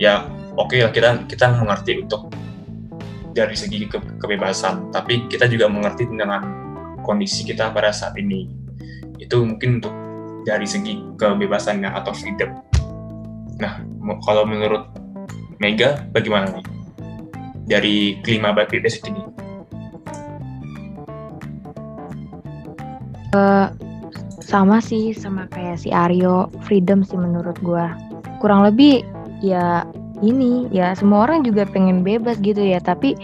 ya 0.00 0.24
oke 0.56 0.72
okay 0.72 0.88
kita 0.88 1.28
kita 1.28 1.52
mengerti 1.52 2.00
untuk 2.00 2.32
dari 3.36 3.52
segi 3.52 3.84
ke, 3.84 4.00
kebebasan 4.16 4.88
tapi 4.88 5.28
kita 5.28 5.44
juga 5.44 5.68
mengerti 5.68 6.08
dengan 6.08 6.40
kondisi 7.06 7.46
kita 7.46 7.70
pada 7.70 7.94
saat 7.94 8.18
ini. 8.18 8.50
Itu 9.22 9.46
mungkin 9.46 9.78
untuk 9.78 9.94
dari 10.42 10.66
segi 10.66 10.98
kebebasannya 11.14 11.94
atau 11.94 12.10
freedom. 12.10 12.58
Nah, 13.62 13.86
kalau 14.26 14.42
menurut 14.42 14.90
Mega 15.62 16.04
bagaimana 16.12 16.58
nih? 16.58 16.75
Dari 17.66 18.22
kelima 18.22 18.54
bagi 18.54 18.78
basic 18.78 19.10
ini. 19.10 19.22
Uh, 23.34 23.68
sama 24.46 24.78
sih 24.78 25.10
sama 25.10 25.50
kayak 25.50 25.82
si 25.82 25.90
Aryo 25.90 26.48
freedom 26.62 27.02
sih 27.02 27.18
menurut 27.18 27.58
gue 27.60 27.84
kurang 28.38 28.62
lebih 28.62 29.02
ya 29.42 29.82
ini 30.22 30.70
ya 30.70 30.94
semua 30.94 31.28
orang 31.28 31.42
juga 31.42 31.66
pengen 31.68 32.06
bebas 32.06 32.38
gitu 32.40 32.62
ya 32.62 32.78
tapi 32.78 33.18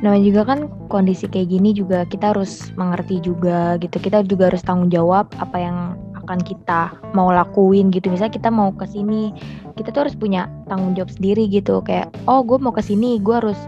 namanya 0.00 0.24
juga 0.24 0.42
kan 0.48 0.58
kondisi 0.88 1.28
kayak 1.30 1.52
gini 1.52 1.76
juga 1.76 2.08
kita 2.08 2.34
harus 2.34 2.72
mengerti 2.74 3.22
juga 3.22 3.76
gitu 3.78 4.00
kita 4.00 4.24
juga 4.26 4.50
harus 4.50 4.64
tanggung 4.64 4.90
jawab 4.90 5.28
apa 5.38 5.56
yang 5.60 5.76
akan 6.24 6.40
kita 6.40 6.96
mau 7.12 7.28
lakuin 7.30 7.92
gitu. 7.92 8.08
Misalnya 8.08 8.34
kita 8.34 8.48
mau 8.48 8.72
ke 8.72 8.88
sini 8.88 9.30
kita 9.76 9.92
tuh 9.92 10.08
harus 10.08 10.16
punya 10.16 10.48
tanggung 10.66 10.96
jawab 10.96 11.12
sendiri 11.12 11.46
gitu. 11.46 11.84
Kayak 11.84 12.10
oh 12.26 12.40
gue 12.40 12.56
mau 12.56 12.72
ke 12.72 12.80
sini 12.80 13.20
gue 13.20 13.36
harus 13.36 13.58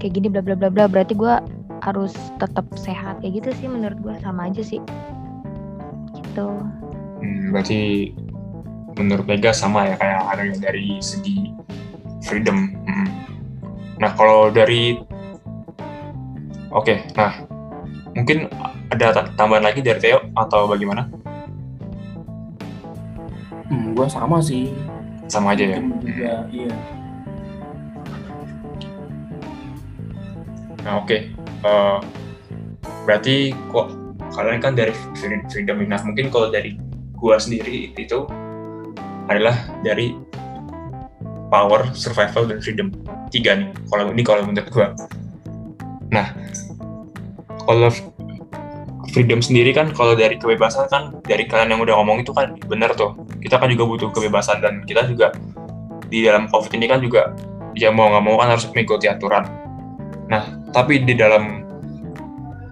kayak 0.00 0.16
gini 0.16 0.26
bla 0.32 0.40
bla 0.40 0.56
bla 0.56 0.72
bla. 0.72 0.88
Berarti 0.88 1.12
gue 1.12 1.34
harus 1.84 2.16
tetap 2.40 2.66
sehat. 2.74 3.20
Kayak 3.20 3.44
gitu 3.44 3.48
sih 3.62 3.68
menurut 3.68 4.00
gue 4.00 4.14
sama 4.24 4.48
aja 4.48 4.64
sih. 4.64 4.80
Gitu. 6.16 6.48
Hmm, 7.20 7.52
berarti 7.52 8.10
menurut 8.96 9.28
Mega 9.28 9.52
sama 9.52 9.92
ya 9.92 9.94
kayak 10.00 10.20
ada 10.32 10.42
yang 10.42 10.58
dari 10.58 10.98
segi 11.04 11.52
freedom. 12.24 12.72
Hmm. 12.88 13.08
Nah 14.00 14.10
kalau 14.16 14.48
dari 14.50 14.98
Oke, 16.76 16.98
nah 17.16 17.32
mungkin 18.12 18.52
ada 18.92 19.14
ta- 19.14 19.32
tambahan 19.38 19.64
lagi 19.64 19.80
dari 19.80 19.96
Theo 19.96 20.20
atau 20.36 20.68
bagaimana? 20.68 21.08
Hmm, 23.66 23.94
gue 23.98 24.06
sama 24.06 24.38
sih. 24.38 24.70
Sama 25.26 25.58
aja 25.58 25.64
ya. 25.66 25.78
Juga, 25.82 26.32
iya. 26.54 26.74
Nah 30.86 31.02
oke, 31.02 31.34
Eh, 31.66 31.98
berarti 33.02 33.50
kok 33.74 33.90
kalian 34.34 34.60
kan 34.62 34.78
dari 34.78 34.94
free- 35.18 35.46
freedom 35.50 35.82
nah 35.88 35.98
mungkin 36.06 36.30
kalau 36.30 36.52
dari 36.52 36.78
gua 37.16 37.40
sendiri 37.40 37.90
itu 37.96 38.28
adalah 39.26 39.56
dari 39.82 40.14
power, 41.50 41.90
survival 41.90 42.46
dan 42.46 42.58
freedom 42.62 42.92
tiga 43.34 43.58
nih. 43.58 43.70
Kalau 43.90 44.04
ini 44.14 44.22
kalau 44.22 44.42
menurut 44.46 44.68
gua. 44.70 44.94
Nah 46.12 46.30
kalau 47.66 47.90
freedom 49.16 49.40
sendiri 49.40 49.72
kan 49.72 49.88
kalau 49.96 50.12
dari 50.12 50.36
kebebasan 50.36 50.92
kan 50.92 51.16
dari 51.24 51.48
kalian 51.48 51.72
yang 51.72 51.80
udah 51.80 51.96
ngomong 51.96 52.20
itu 52.20 52.36
kan 52.36 52.52
benar 52.68 52.92
tuh. 52.92 53.16
Kita 53.40 53.56
kan 53.56 53.72
juga 53.72 53.88
butuh 53.88 54.12
kebebasan 54.12 54.60
dan 54.60 54.84
kita 54.84 55.08
juga 55.08 55.32
di 56.12 56.28
dalam 56.28 56.52
covid 56.52 56.76
ini 56.76 56.84
kan 56.84 57.00
juga 57.00 57.32
ya 57.72 57.88
mau 57.88 58.12
nggak 58.12 58.24
mau 58.28 58.36
kan 58.36 58.52
harus 58.52 58.68
mengikuti 58.68 59.08
aturan. 59.08 59.48
Nah, 60.28 60.68
tapi 60.68 61.00
di 61.00 61.16
dalam 61.16 61.64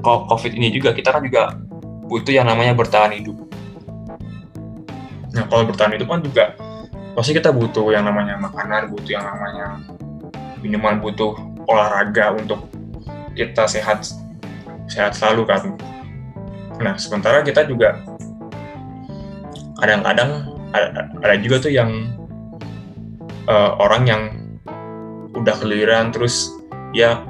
COVID 0.05 0.53
ini 0.53 0.69
juga 0.69 0.93
kita 0.93 1.17
kan 1.17 1.25
juga 1.25 1.57
butuh 2.05 2.29
yang 2.29 2.45
namanya 2.45 2.77
bertahan 2.77 3.17
hidup. 3.17 3.41
Nah, 5.33 5.49
kalau 5.49 5.65
bertahan 5.65 5.97
hidup 5.97 6.13
kan 6.13 6.21
juga 6.21 6.45
pasti 7.17 7.33
kita 7.33 7.49
butuh 7.49 7.89
yang 7.89 8.05
namanya 8.05 8.37
makanan, 8.37 8.93
butuh 8.93 9.17
yang 9.17 9.25
namanya 9.25 9.81
minuman, 10.61 11.01
butuh 11.01 11.33
olahraga 11.65 12.37
untuk 12.37 12.69
kita 13.33 13.65
sehat 13.65 14.05
sehat 14.93 15.17
selalu 15.17 15.49
kan. 15.49 15.63
Nah, 16.81 16.95
sementara 16.99 17.45
kita 17.47 17.67
juga 17.69 18.03
kadang-kadang 19.79 20.51
ada, 20.75 21.35
juga 21.39 21.69
tuh 21.69 21.73
yang 21.75 21.91
eh, 23.47 23.71
orang 23.79 24.03
yang 24.07 24.23
udah 25.35 25.55
keliriran 25.59 26.15
terus 26.15 26.51
ya 26.95 27.23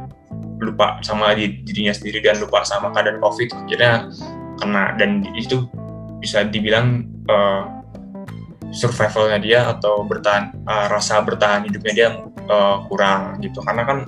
lupa 0.61 1.01
sama 1.03 1.35
di- 1.35 1.61
dirinya 1.65 1.93
sendiri 1.93 2.25
dan 2.25 2.41
lupa 2.41 2.63
sama 2.65 2.93
keadaan 2.95 3.21
covid 3.21 3.51
akhirnya 3.53 4.09
kena. 4.61 4.95
Dan 4.97 5.25
itu 5.37 5.67
bisa 6.25 6.41
dibilang 6.47 7.05
uh, 7.29 7.69
survivalnya 8.73 9.39
dia 9.45 9.61
atau 9.77 10.09
bertahan 10.09 10.57
uh, 10.65 10.89
rasa 10.89 11.21
bertahan 11.21 11.69
hidupnya 11.69 11.93
dia 11.93 12.09
uh, 12.49 12.81
kurang 12.89 13.45
gitu. 13.45 13.61
Karena 13.61 13.85
kan 13.85 13.99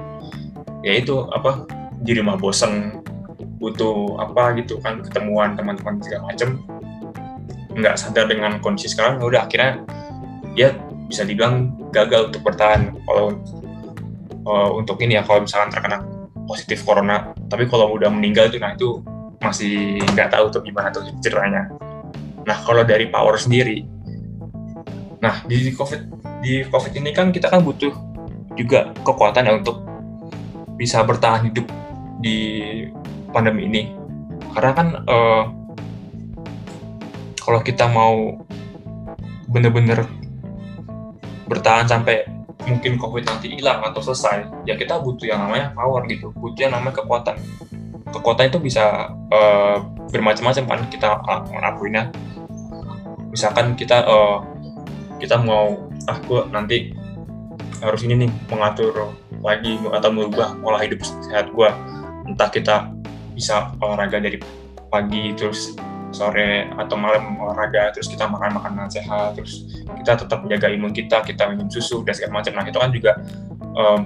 ya 0.80 0.96
itu 0.96 1.28
apa 1.28 1.68
di 2.00 2.16
rumah 2.16 2.40
bosen 2.40 2.95
butuh 3.56 4.20
apa 4.20 4.56
gitu 4.60 4.78
kan 4.80 5.00
ketemuan 5.00 5.56
teman-teman 5.56 6.00
segala 6.02 6.32
macem. 6.32 6.62
Nggak 7.76 7.94
sadar 8.00 8.26
dengan 8.28 8.56
kondisi 8.60 8.92
sekarang 8.92 9.20
ya 9.20 9.24
udah 9.24 9.40
akhirnya 9.44 9.72
dia 10.56 10.68
bisa 11.06 11.22
dibilang 11.22 11.76
gagal 11.92 12.32
untuk 12.32 12.42
bertahan 12.42 12.96
kalau 13.04 13.36
uh, 14.48 14.70
untuk 14.74 15.00
ini 15.04 15.20
ya 15.20 15.22
kalau 15.24 15.44
misalkan 15.44 15.72
terkena 15.72 16.04
positif 16.48 16.84
corona. 16.84 17.32
Tapi 17.46 17.68
kalau 17.68 17.96
udah 17.96 18.08
meninggal 18.08 18.48
itu 18.48 18.58
nah 18.60 18.72
itu 18.72 19.00
masih 19.40 20.00
nggak 20.16 20.32
tahu 20.32 20.48
tuh 20.48 20.62
gimana 20.64 20.88
tuh 20.88 21.04
ceritanya. 21.20 21.68
Nah 22.46 22.56
kalau 22.64 22.86
dari 22.86 23.08
power 23.12 23.36
sendiri 23.36 23.96
nah 25.20 25.40
di 25.48 25.72
covid 25.72 26.06
di 26.44 26.62
covid 26.68 26.92
ini 26.92 27.10
kan 27.10 27.32
kita 27.32 27.48
kan 27.48 27.64
butuh 27.64 27.92
juga 28.56 28.92
kekuatan 29.04 29.48
ya 29.48 29.52
untuk 29.58 29.80
bisa 30.76 31.00
bertahan 31.04 31.48
hidup 31.48 31.66
di 32.20 32.38
pandemi 33.36 33.68
ini. 33.68 33.82
Karena 34.56 34.72
kan 34.72 34.88
eh, 35.04 35.44
kalau 37.44 37.60
kita 37.60 37.84
mau 37.92 38.40
bener-bener 39.52 40.08
bertahan 41.46 41.84
sampai 41.84 42.24
mungkin 42.66 42.98
covid 42.98 43.22
nanti 43.22 43.54
hilang 43.54 43.78
atau 43.86 44.02
selesai 44.02 44.66
ya 44.66 44.74
kita 44.74 44.98
butuh 44.98 45.30
yang 45.30 45.38
namanya 45.46 45.70
power 45.70 46.02
gitu 46.10 46.32
butuh 46.34 46.66
yang 46.66 46.72
namanya 46.72 47.04
kekuatan. 47.04 47.36
Kekuatan 48.10 48.48
itu 48.48 48.58
bisa 48.64 49.12
eh, 49.28 49.76
bermacam-macam 50.10 50.64
kan 50.64 50.80
kita 50.88 51.10
uh, 51.20 51.44
misalkan 53.36 53.76
kita 53.76 54.00
eh, 54.00 54.38
kita 55.20 55.36
mau 55.36 55.76
ah 56.08 56.18
gua 56.24 56.48
nanti 56.48 56.96
harus 57.84 58.00
ini 58.08 58.24
nih 58.24 58.30
mengatur 58.48 59.12
lagi 59.44 59.76
atau 59.92 60.08
merubah 60.08 60.56
pola 60.64 60.80
hidup 60.80 61.04
sehat 61.04 61.52
gua. 61.52 61.76
Entah 62.24 62.48
kita 62.48 62.95
bisa 63.36 63.76
olahraga 63.84 64.16
dari 64.16 64.40
pagi 64.88 65.36
terus 65.36 65.76
sore 66.14 66.72
atau 66.80 66.96
malam 66.96 67.36
olahraga 67.36 67.92
terus 67.92 68.08
kita 68.08 68.24
makan 68.24 68.56
makanan 68.56 68.88
sehat 68.88 69.36
terus 69.36 69.68
kita 70.00 70.24
tetap 70.24 70.40
menjaga 70.40 70.72
imun 70.72 70.96
kita 70.96 71.20
kita 71.20 71.52
minum 71.52 71.68
susu 71.68 72.00
dan 72.08 72.16
segala 72.16 72.40
macam. 72.40 72.56
Nah 72.56 72.64
itu 72.64 72.78
kan 72.80 72.90
juga 72.90 73.12
em, 73.76 74.00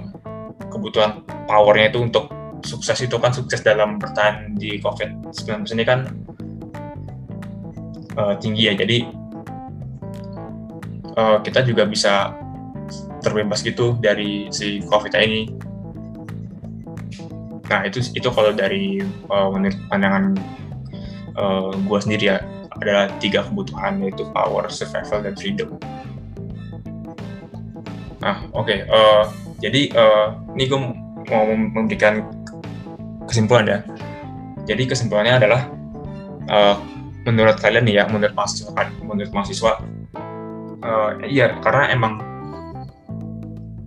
kebutuhan 0.67 1.23
powernya 1.47 1.95
itu 1.95 1.99
untuk 2.03 2.27
sukses 2.61 2.99
itu 2.99 3.15
kan 3.17 3.31
sukses 3.31 3.63
dalam 3.63 3.97
bertahan 3.97 4.53
di 4.59 4.77
COVID-19 4.83 5.65
ini 5.71 5.83
kan 5.87 5.99
eh, 8.19 8.35
tinggi 8.43 8.63
ya. 8.67 8.73
Jadi 8.75 8.97
eh, 11.15 11.37
kita 11.47 11.63
juga 11.63 11.87
bisa 11.87 12.35
terbebas 13.21 13.61
gitu 13.61 13.95
dari 14.01 14.49
si 14.49 14.81
COVID 14.83 15.13
ini 15.21 15.70
nah 17.71 17.87
itu 17.87 18.03
itu 18.11 18.27
kalau 18.27 18.51
dari 18.51 18.99
eh, 19.07 19.47
menurut 19.47 19.79
pandangan 19.87 20.35
uh, 21.39 21.71
gue 21.71 21.99
sendiri 22.03 22.35
ya 22.35 22.43
adalah 22.81 23.11
tiga 23.19 23.45
kebutuhan 23.45 24.01
yaitu 24.01 24.25
power, 24.33 24.65
survival, 24.71 25.21
dan 25.21 25.35
freedom. 25.37 25.69
Nah, 28.21 28.47
oke. 28.53 28.73
eh, 28.73 29.23
jadi 29.61 29.81
eh, 29.93 30.27
ini 30.57 30.63
gue 30.65 30.79
mau 31.29 31.45
memberikan 31.53 32.25
kesimpulan 33.29 33.65
ya. 33.69 33.79
Jadi 34.65 34.89
kesimpulannya 34.89 35.37
adalah 35.41 35.61
eh, 36.49 36.75
menurut 37.27 37.57
kalian 37.61 37.85
nih 37.85 38.01
ya, 38.01 38.03
menurut 38.09 38.33
mahasiswa, 38.33 38.71
menurut 39.05 39.31
mahasiswa, 39.33 39.73
eh, 40.81 41.11
iya 41.29 41.57
karena 41.61 41.93
emang 41.93 42.13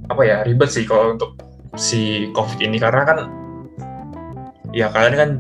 apa 0.04 0.22
ya 0.22 0.44
ribet 0.44 0.68
sih 0.68 0.84
kalau 0.84 1.16
untuk 1.16 1.40
si 1.74 2.30
COVID 2.36 2.60
ini 2.60 2.76
karena 2.76 3.02
kan 3.02 3.18
ya 4.74 4.90
kalian 4.90 5.14
kan 5.14 5.30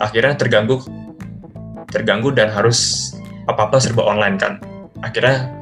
akhirnya 0.00 0.34
terganggu 0.40 0.80
terganggu 1.92 2.32
dan 2.32 2.48
harus 2.48 3.12
apa 3.48 3.68
apa 3.68 3.76
serba 3.80 4.04
online 4.04 4.36
kan. 4.40 4.60
Akhirnya 5.04 5.52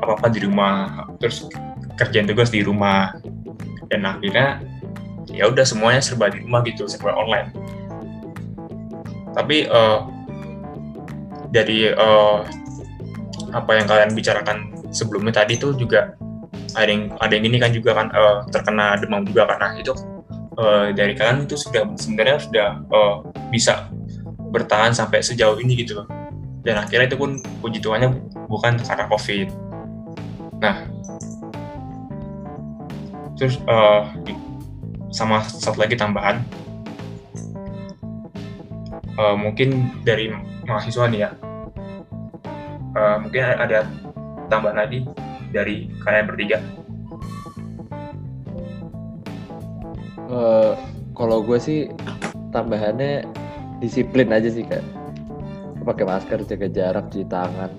apa 0.00 0.16
apa 0.16 0.26
di 0.32 0.40
rumah 0.44 1.04
terus 1.20 1.48
kerjaan 2.00 2.28
tugas 2.28 2.48
di 2.48 2.64
rumah. 2.64 3.12
Dan 3.90 4.06
akhirnya 4.06 4.62
ya 5.28 5.50
udah 5.50 5.66
semuanya 5.66 6.00
serba 6.00 6.32
di 6.32 6.44
rumah 6.44 6.64
gitu 6.64 6.88
serba 6.88 7.12
online. 7.16 7.52
Tapi 9.36 9.68
eh, 9.68 9.98
dari 11.50 11.90
eh, 11.90 12.38
apa 13.50 13.70
yang 13.74 13.86
kalian 13.90 14.10
bicarakan 14.14 14.70
sebelumnya 14.94 15.42
tadi 15.42 15.58
tuh 15.58 15.74
juga 15.74 16.14
ada 16.78 16.86
yang 16.86 17.10
ada 17.18 17.32
yang 17.34 17.44
ini 17.50 17.56
kan 17.58 17.70
juga 17.74 17.96
kan 17.98 18.06
eh, 18.14 18.36
terkena 18.54 18.94
demam 19.00 19.26
juga 19.26 19.48
karena 19.50 19.74
itu 19.78 19.94
eh, 20.60 20.86
dari 20.92 21.16
kalian 21.16 21.48
itu 21.48 21.56
sudah 21.56 21.88
sebenarnya 21.96 22.36
sudah 22.44 22.68
eh, 22.84 23.16
bisa 23.48 23.88
bertahan 24.52 24.92
sampai 24.92 25.24
sejauh 25.24 25.56
ini 25.58 25.80
gitu 25.80 26.04
loh. 26.04 26.06
Dan 26.60 26.76
akhirnya 26.76 27.08
itu 27.08 27.16
pun 27.16 27.40
puji 27.64 27.80
Tuhannya 27.80 28.12
bukan 28.44 28.76
karena 28.84 29.08
COVID. 29.08 29.48
Nah, 30.60 30.76
terus 33.40 33.56
eh, 33.64 34.02
sama 35.10 35.40
satu 35.42 35.80
lagi 35.80 35.96
tambahan, 35.96 36.44
Eh, 39.20 39.36
mungkin 39.36 39.92
dari 40.00 40.32
mahasiswa 40.64 41.04
nih 41.12 41.20
ya, 41.28 41.30
Eh, 42.90 43.16
mungkin 43.22 43.38
ada 43.46 43.86
tambahan 44.50 44.82
lagi 44.82 45.06
dari 45.54 45.86
kalian 46.02 46.26
bertiga. 46.26 46.58
Eh, 50.30 50.72
kalau 51.18 51.42
gue 51.42 51.58
sih 51.58 51.90
tambahannya 52.54 53.26
disiplin 53.82 54.30
aja 54.30 54.46
sih 54.46 54.62
kak. 54.62 54.82
pakai 55.80 56.04
masker 56.04 56.44
jaga 56.44 56.68
jarak 56.68 57.08
cuci 57.08 57.24
tangan 57.26 57.72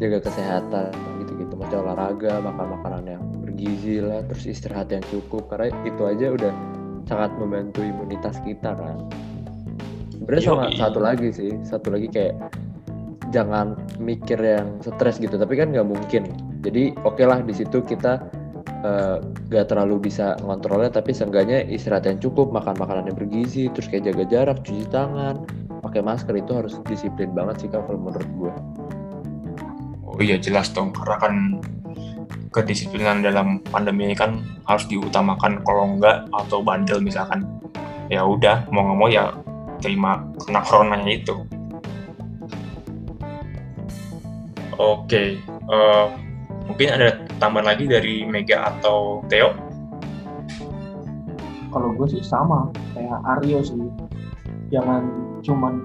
jaga 0.00 0.18
kesehatan 0.24 0.90
gitu-gitu. 1.22 1.54
Macam 1.54 1.84
olahraga 1.84 2.40
makan 2.42 2.80
makanan 2.80 3.04
yang 3.06 3.22
bergizi 3.44 4.00
lah 4.00 4.24
terus 4.26 4.50
istirahat 4.50 4.90
yang 4.90 5.04
cukup. 5.12 5.46
Karena 5.52 5.70
itu 5.84 6.02
aja 6.08 6.26
udah 6.32 6.52
sangat 7.06 7.30
membantu 7.38 7.84
imunitas 7.84 8.40
kita 8.42 8.72
kan. 8.72 8.98
Sebenarnya 10.10 10.42
sama 10.42 10.64
satu 10.74 10.98
lagi 10.98 11.28
sih. 11.30 11.52
Satu 11.62 11.92
lagi 11.92 12.08
kayak 12.08 12.34
jangan 13.30 13.76
mikir 14.00 14.40
yang 14.40 14.80
stres 14.80 15.20
gitu. 15.20 15.36
Tapi 15.36 15.60
kan 15.60 15.70
nggak 15.70 15.86
mungkin. 15.86 16.24
Jadi 16.64 16.96
oke 17.04 17.22
lah 17.22 17.44
di 17.44 17.52
situ 17.52 17.84
kita 17.84 18.26
eh, 18.86 19.16
nggak 19.50 19.66
terlalu 19.66 20.06
bisa 20.06 20.38
ngontrolnya 20.46 20.94
tapi 20.94 21.10
seenggaknya 21.10 21.66
istirahat 21.66 22.06
yang 22.06 22.22
cukup 22.22 22.54
makan 22.54 22.78
makanan 22.78 23.10
yang 23.10 23.18
bergizi 23.18 23.66
terus 23.74 23.90
kayak 23.90 24.14
jaga 24.14 24.24
jarak 24.30 24.58
cuci 24.62 24.86
tangan 24.94 25.42
pakai 25.82 26.00
masker 26.06 26.38
itu 26.38 26.54
harus 26.54 26.78
disiplin 26.86 27.34
banget 27.34 27.66
sih 27.66 27.68
kalau 27.68 27.98
menurut 27.98 28.30
gue 28.38 28.54
Oh 30.16 30.24
iya 30.24 30.40
jelas 30.40 30.72
dong, 30.72 30.96
karena 30.96 31.20
kan 31.20 31.34
kedisiplinan 32.48 33.20
dalam 33.20 33.60
pandemi 33.68 34.08
ini 34.08 34.16
kan 34.16 34.40
harus 34.64 34.88
diutamakan 34.88 35.60
kalau 35.60 35.92
enggak 35.92 36.24
atau 36.32 36.64
bandel 36.64 37.04
misalkan 37.04 37.44
ya 38.08 38.24
udah 38.24 38.64
mau 38.72 38.80
nggak 38.80 38.96
mau 38.96 39.12
ya 39.12 39.36
terima 39.84 40.24
kena 40.40 40.64
coronanya 40.64 41.12
itu. 41.20 41.36
Oke, 44.80 45.36
eh, 45.44 46.04
mungkin 46.64 46.88
ada 46.96 47.20
tambahan 47.36 47.66
lagi 47.74 47.84
dari 47.84 48.24
Mega 48.24 48.72
atau 48.72 49.24
Theo? 49.28 49.66
kalau 51.76 51.92
gue 51.92 52.08
sih 52.08 52.24
sama 52.24 52.72
kayak 52.96 53.20
Aryo 53.36 53.60
sih 53.60 53.76
jangan 54.72 55.04
cuman 55.44 55.76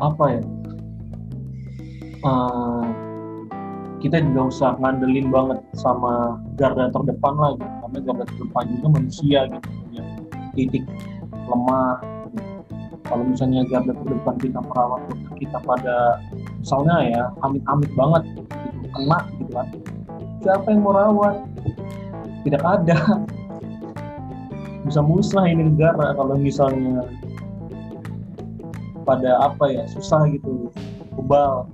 apa 0.00 0.24
ya 0.40 0.42
eh, 2.24 2.86
kita 4.00 4.24
juga 4.24 4.48
usah 4.48 4.70
ngandelin 4.80 5.28
banget 5.28 5.60
sama 5.76 6.40
garda 6.56 6.88
terdepan 6.90 7.34
lah 7.36 7.52
gitu 7.60 7.68
karena 7.84 7.98
garda 8.08 8.24
terdepan 8.24 8.64
juga 8.72 8.86
manusia 8.88 9.38
gitu 9.52 9.68
punya 9.68 10.04
titik 10.56 10.84
lemah 11.46 12.00
gitu. 12.32 12.52
kalau 13.04 13.24
misalnya 13.28 13.68
garda 13.68 13.92
terdepan 13.92 14.34
kita 14.40 14.60
perawat 14.64 15.02
kita 15.36 15.58
pada 15.60 15.96
misalnya 16.62 16.96
ya 17.10 17.22
amit-amit 17.42 17.90
banget. 17.98 18.22
Gitu 18.38 18.86
kena 18.94 19.18
gitu 19.36 19.50
kan. 19.50 19.66
Siapa 20.42 20.66
yang 20.70 20.80
mau 20.86 20.94
rawat? 20.94 21.36
Tidak 22.46 22.62
ada. 22.62 22.98
Bisa 24.86 25.00
musnah 25.02 25.46
ini 25.46 25.70
negara 25.70 26.14
kalau 26.14 26.34
misalnya 26.38 27.06
pada 29.02 29.42
apa 29.42 29.64
ya 29.70 29.82
susah 29.90 30.26
gitu. 30.30 30.70
Kebal. 31.18 31.66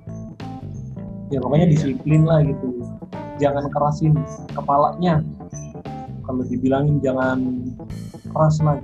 Ya 1.29 1.37
pokoknya 1.41 1.69
disiplin 1.69 2.25
lah 2.25 2.41
gitu. 2.41 2.81
Jangan 3.37 3.69
kerasin 3.69 4.17
kepalanya. 4.57 5.21
Kalau 6.25 6.45
dibilangin 6.45 7.01
jangan 7.01 7.69
keras 8.33 8.61
lah 8.61 8.77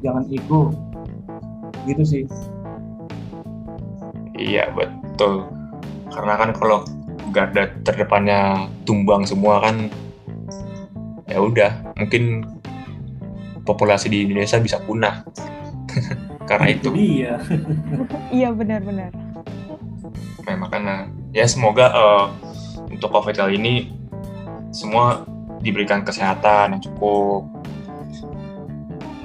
jangan 0.00 0.24
ego. 0.28 0.72
Gitu 1.84 2.04
sih. 2.04 2.24
Iya 4.32 4.72
betul, 4.72 5.01
karena 6.12 6.34
kan 6.36 6.50
kalau 6.56 6.84
garda 7.32 7.72
terdepannya 7.82 8.68
tumbang 8.84 9.24
semua 9.24 9.64
kan 9.64 9.88
ya 11.24 11.40
udah 11.40 11.96
mungkin 11.96 12.44
populasi 13.64 14.10
di 14.10 14.28
Indonesia 14.28 14.58
bisa 14.58 14.78
punah. 14.82 15.22
Karena 16.50 16.66
itu. 16.74 16.90
dia 16.92 17.38
Iya 18.36 18.50
benar-benar. 18.50 19.14
Nah, 20.42 20.56
makanya 20.58 21.06
ya 21.30 21.46
semoga 21.46 21.86
eh, 21.94 22.26
untuk 22.90 23.14
COVID 23.14 23.38
kali 23.38 23.56
ini 23.56 23.74
semua 24.74 25.22
diberikan 25.62 26.02
kesehatan 26.02 26.76
yang 26.76 26.82
cukup, 26.82 27.46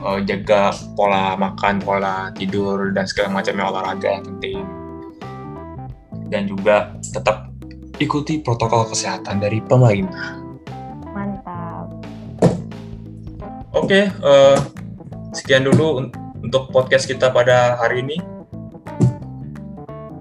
eh, 0.06 0.20
jaga 0.30 0.70
pola 0.94 1.34
makan, 1.34 1.82
pola 1.82 2.30
tidur 2.38 2.94
dan 2.94 3.10
segala 3.10 3.42
macamnya 3.42 3.66
olahraga 3.66 4.22
yang 4.22 4.26
penting, 4.30 4.62
dan 6.28 6.48
juga 6.48 6.94
tetap 7.02 7.52
ikuti 7.98 8.40
protokol 8.44 8.88
kesehatan 8.92 9.42
dari 9.42 9.60
pemerintah. 9.64 10.38
Mantap. 11.12 11.90
Oke, 13.74 14.08
eh, 14.12 14.58
sekian 15.34 15.66
dulu 15.66 16.06
un- 16.06 16.14
untuk 16.42 16.70
podcast 16.70 17.10
kita 17.10 17.34
pada 17.34 17.78
hari 17.82 18.06
ini. 18.06 18.18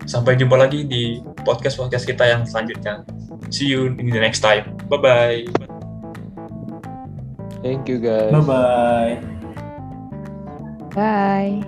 Sampai 0.06 0.38
jumpa 0.38 0.54
lagi 0.54 0.86
di 0.86 1.18
podcast-podcast 1.42 2.06
kita 2.06 2.24
yang 2.24 2.42
selanjutnya. 2.46 3.02
See 3.50 3.66
you 3.70 3.90
in 3.98 4.10
the 4.10 4.22
next 4.22 4.40
time. 4.40 4.74
Bye-bye. 4.86 5.66
thank 7.66 7.88
you 7.88 7.98
guys 7.98 8.30
bye 8.30 8.46
bye 8.46 9.18
Bye. 10.96 11.60